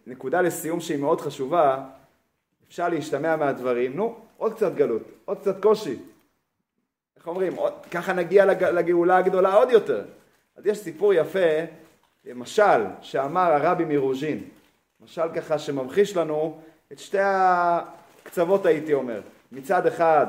נקודה 0.07 0.41
לסיום 0.41 0.79
שהיא 0.79 0.99
מאוד 0.99 1.21
חשובה, 1.21 1.83
אפשר 2.67 2.89
להשתמע 2.89 3.35
מהדברים, 3.35 3.95
נו 3.95 4.15
עוד 4.37 4.53
קצת 4.53 4.75
גלות, 4.75 5.01
עוד 5.25 5.39
קצת 5.39 5.61
קושי. 5.61 5.97
איך 7.17 7.27
אומרים, 7.27 7.55
עוד, 7.55 7.73
ככה 7.91 8.13
נגיע 8.13 8.45
לג, 8.45 8.63
לגאולה 8.63 9.17
הגדולה 9.17 9.53
עוד 9.53 9.71
יותר. 9.71 10.03
אז 10.55 10.65
יש 10.65 10.77
סיפור 10.77 11.13
יפה, 11.13 11.39
משל 12.35 12.83
שאמר 13.01 13.51
הרבי 13.53 13.85
מרוז'ין, 13.85 14.43
משל 15.03 15.29
ככה 15.35 15.59
שממחיש 15.59 16.17
לנו 16.17 16.59
את 16.91 16.99
שתי 16.99 17.17
הקצוות 17.21 18.65
הייתי 18.65 18.93
אומר. 18.93 19.21
מצד 19.51 19.87
אחד 19.87 20.27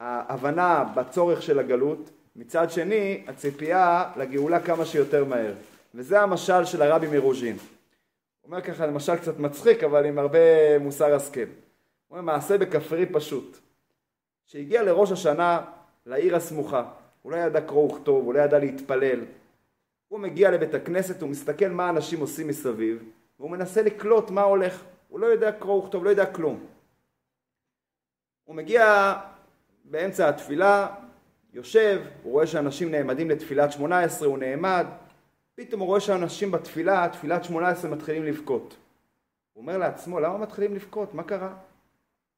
ההבנה 0.00 0.84
בצורך 0.94 1.42
של 1.42 1.58
הגלות, 1.58 2.10
מצד 2.36 2.70
שני 2.70 3.24
הציפייה 3.28 4.10
לגאולה 4.16 4.60
כמה 4.60 4.84
שיותר 4.84 5.24
מהר. 5.24 5.54
וזה 5.94 6.20
המשל 6.20 6.64
של 6.64 6.82
הרבי 6.82 7.06
מרוז'ין. 7.06 7.56
אומר 8.46 8.60
ככה, 8.60 8.86
למשל 8.86 9.16
קצת 9.16 9.38
מצחיק, 9.38 9.84
אבל 9.84 10.06
עם 10.06 10.18
הרבה 10.18 10.78
מוסר 10.80 11.14
השכל. 11.14 11.63
הוא 12.14 12.20
אומר, 12.20 12.32
מעשה 12.32 12.58
בכפרי 12.58 13.06
פשוט. 13.06 13.58
שהגיע 14.46 14.82
לראש 14.82 15.12
השנה 15.12 15.60
לעיר 16.06 16.36
הסמוכה, 16.36 16.90
הוא 17.22 17.32
לא 17.32 17.36
ידע 17.36 17.60
קרוא 17.60 17.92
וכתוב, 17.92 18.24
הוא 18.24 18.34
לא 18.34 18.38
ידע 18.38 18.58
להתפלל. 18.58 19.20
הוא 20.08 20.20
מגיע 20.20 20.50
לבית 20.50 20.74
הכנסת, 20.74 21.22
הוא 21.22 21.30
מסתכל 21.30 21.68
מה 21.68 21.90
אנשים 21.90 22.20
עושים 22.20 22.48
מסביב, 22.48 23.02
והוא 23.38 23.50
מנסה 23.50 23.82
לקלוט 23.82 24.30
מה 24.30 24.42
הולך. 24.42 24.84
הוא 25.08 25.20
לא 25.20 25.26
יודע 25.26 25.52
קרוא 25.52 25.82
וכתוב, 25.84 26.04
לא 26.04 26.10
יודע 26.10 26.26
כלום. 26.26 26.66
הוא 28.44 28.56
מגיע 28.56 29.14
באמצע 29.84 30.28
התפילה, 30.28 30.94
יושב, 31.52 32.02
הוא 32.22 32.32
רואה 32.32 32.46
שאנשים 32.46 32.90
נעמדים 32.90 33.30
לתפילת 33.30 33.72
שמונה 33.72 34.00
עשרה, 34.00 34.28
הוא 34.28 34.38
נעמד, 34.38 34.86
פתאום 35.54 35.80
הוא 35.80 35.86
רואה 35.86 36.00
שאנשים 36.00 36.50
בתפילה, 36.50 37.08
תפילת 37.12 37.44
שמונה 37.44 37.68
עשרה 37.68 37.90
מתחילים 37.90 38.24
לבכות. 38.24 38.76
הוא 39.52 39.62
אומר 39.62 39.78
לעצמו, 39.78 40.20
למה 40.20 40.38
מתחילים 40.38 40.74
לבכות? 40.74 41.14
מה 41.14 41.22
קרה? 41.22 41.54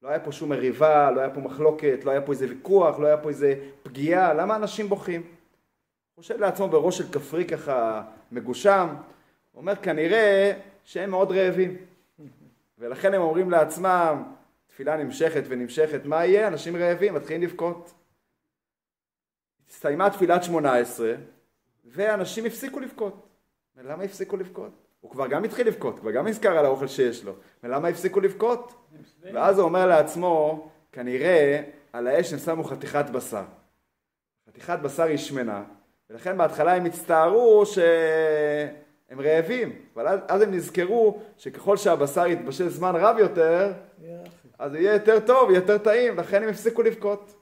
לא 0.02 0.09
היה 0.09 0.20
פה 0.20 0.32
שום 0.32 0.48
מריבה, 0.48 1.11
לא 1.11 1.20
היה 1.20 1.30
פה 1.30 1.40
מחלוקת, 1.40 2.04
לא 2.04 2.11
היה 2.11 2.20
פה 2.20 2.32
איזה 2.32 2.46
ויכוח, 2.48 2.98
לא 2.98 3.06
היה 3.06 3.16
פה 3.16 3.28
איזה 3.28 3.70
פגיעה, 3.82 4.35
למה 4.35 4.56
אנשים 4.56 4.88
בוכים? 4.88 5.22
חושב 6.14 6.40
לעצמו 6.40 6.68
בראש 6.68 6.98
של 6.98 7.12
כפרי 7.12 7.44
ככה 7.44 8.02
מגושם, 8.32 8.88
אומר 9.54 9.76
כנראה 9.76 10.52
שהם 10.85 11.11
מאוד 11.11 11.32
רעבים 11.32 11.76
ולכן 12.78 13.14
הם 13.14 13.22
אומרים 13.22 13.50
לעצמם 13.50 14.22
תפילה 14.66 14.96
נמשכת 14.96 15.42
ונמשכת, 15.48 16.04
מה 16.04 16.24
יהיה? 16.24 16.48
אנשים 16.48 16.76
רעבים, 16.76 17.14
מתחילים 17.14 17.42
לבכות. 17.42 17.94
הסתיימה 19.70 20.11
תפילת 20.11 20.44
שמונה 20.44 20.76
עשרה 20.76 21.14
ואנשים 21.85 22.44
הפסיקו 22.44 22.80
לבכות. 22.80 23.26
ולמה 23.76 24.02
הפסיקו 24.02 24.37
לבכות? 24.37 24.86
הוא 25.07 25.12
כבר 25.12 25.27
גם 25.27 25.45
התחיל 25.45 25.66
לבכות, 25.66 25.99
כבר 25.99 26.11
גם 26.11 26.27
נזכר 26.27 26.59
על 26.59 26.64
האוכל 26.64 26.87
שיש 26.87 27.25
לו. 27.25 27.33
ולמה 27.64 27.88
הפסיקו 27.88 28.21
לבכות? 28.21 28.73
ואז 29.23 29.59
הוא 29.59 29.64
אומר 29.64 29.87
לעצמו, 29.87 30.69
כנראה 30.92 31.62
על 31.92 32.07
האש 32.07 32.33
הם 32.33 32.38
שמו 32.38 32.64
חתיכת 32.64 33.05
בשר. 33.12 33.42
חתיכת 34.49 34.79
בשר 34.83 35.03
היא 35.03 35.16
שמנה, 35.16 35.62
ולכן 36.11 36.38
בהתחלה 36.38 36.75
הם 36.75 36.85
הצטערו 36.85 37.66
שהם 37.66 39.21
רעבים, 39.21 39.73
אבל 39.95 40.09
אז, 40.09 40.21
אז 40.29 40.42
הם 40.42 40.55
נזכרו 40.55 41.21
שככל 41.37 41.77
שהבשר 41.77 42.27
יתבשל 42.27 42.69
זמן 42.69 42.92
רב 42.95 43.16
יותר, 43.19 43.73
אז 44.59 44.75
יהיה 44.75 44.92
יותר 44.92 45.21
טוב, 45.21 45.51
יהיה 45.51 45.61
יותר 45.61 45.79
טעים, 45.79 46.16
לכן 46.16 46.42
הם 46.42 46.49
הפסיקו 46.49 46.83
לבכות. 46.83 47.35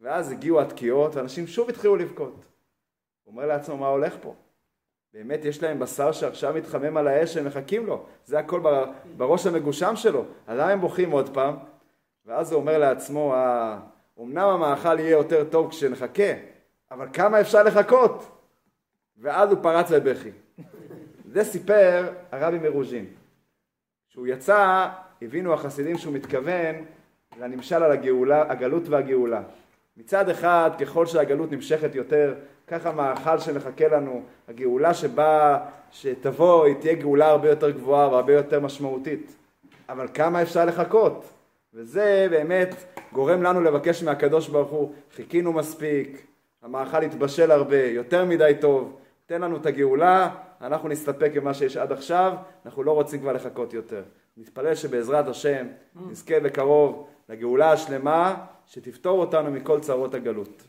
ואז 0.00 0.30
הגיעו 0.30 0.60
התקיעות, 0.60 1.16
ואנשים 1.16 1.46
שוב 1.46 1.68
התחילו 1.68 1.96
לבכות. 1.96 2.44
הוא 3.24 3.32
אומר 3.32 3.46
לעצמו, 3.46 3.76
מה 3.76 3.88
הולך 3.88 4.16
פה? 4.20 4.34
באמת 5.14 5.44
יש 5.44 5.62
להם 5.62 5.78
בשר 5.78 6.12
שעכשיו 6.12 6.54
מתחמם 6.54 6.96
על 6.96 7.08
האש 7.08 7.34
שהם 7.34 7.46
מחכים 7.46 7.86
לו, 7.86 8.06
זה 8.24 8.38
הכל 8.38 8.60
בראש 9.16 9.46
המגושם 9.46 9.96
שלו, 9.96 10.24
אז 10.46 10.58
למה 10.58 10.70
הם 10.70 10.80
בוכים 10.80 11.10
עוד 11.10 11.34
פעם? 11.34 11.56
ואז 12.26 12.52
הוא 12.52 12.60
אומר 12.60 12.78
לעצמו, 12.78 13.34
אה, 13.34 13.78
אמנם 14.20 14.48
המאכל 14.48 14.98
יהיה 15.00 15.10
יותר 15.10 15.44
טוב 15.44 15.70
כשנחכה, 15.70 16.32
אבל 16.90 17.08
כמה 17.12 17.40
אפשר 17.40 17.62
לחכות? 17.62 18.30
ואז 19.18 19.50
הוא 19.52 19.58
פרץ 19.62 19.90
לבכי. 19.90 20.30
זה 21.32 21.44
סיפר 21.44 22.12
הרבי 22.32 22.58
מרוז'ין. 22.58 23.06
כשהוא 24.08 24.26
יצא, 24.26 24.88
הבינו 25.22 25.54
החסידים 25.54 25.98
שהוא 25.98 26.14
מתכוון 26.14 26.74
לנמשל 27.40 27.82
על 27.82 27.92
הגאולה, 27.92 28.52
הגלות 28.52 28.88
והגאולה. 28.88 29.42
מצד 29.96 30.28
אחד, 30.28 30.70
ככל 30.80 31.06
שהגלות 31.06 31.52
נמשכת 31.52 31.94
יותר, 31.94 32.34
ככה 32.66 32.92
מאכל 32.92 33.38
שמחכה 33.38 33.88
לנו, 33.88 34.22
הגאולה 34.48 34.94
שבאה, 34.94 35.58
שתבוא, 35.90 36.64
היא 36.64 36.74
תהיה 36.80 36.94
גאולה 36.94 37.26
הרבה 37.30 37.48
יותר 37.48 37.70
גבוהה 37.70 38.08
והרבה 38.08 38.32
יותר 38.32 38.60
משמעותית. 38.60 39.36
אבל 39.88 40.08
כמה 40.14 40.42
אפשר 40.42 40.64
לחכות? 40.64 41.24
וזה 41.74 42.26
באמת 42.30 42.74
גורם 43.12 43.42
לנו 43.42 43.60
לבקש 43.60 44.02
מהקדוש 44.02 44.48
ברוך 44.48 44.70
הוא, 44.70 44.92
חיכינו 45.14 45.52
מספיק, 45.52 46.26
המאכל 46.62 47.02
התבשל 47.02 47.50
הרבה, 47.50 47.84
יותר 47.84 48.24
מדי 48.24 48.52
טוב, 48.60 48.96
תן 49.26 49.40
לנו 49.40 49.56
את 49.56 49.66
הגאולה, 49.66 50.30
אנחנו 50.60 50.88
נסתפק 50.88 51.30
במה 51.34 51.54
שיש 51.54 51.76
עד 51.76 51.92
עכשיו, 51.92 52.32
אנחנו 52.66 52.82
לא 52.82 52.92
רוצים 52.92 53.20
כבר 53.20 53.32
לחכות 53.32 53.74
יותר. 53.74 54.02
נתפלל 54.36 54.74
שבעזרת 54.74 55.28
השם 55.28 55.66
נזכה 56.10 56.40
בקרוב 56.40 57.06
לגאולה 57.28 57.72
השלמה 57.72 58.44
שתפתור 58.66 59.20
אותנו 59.20 59.50
מכל 59.50 59.80
צרות 59.80 60.14
הגלות. 60.14 60.62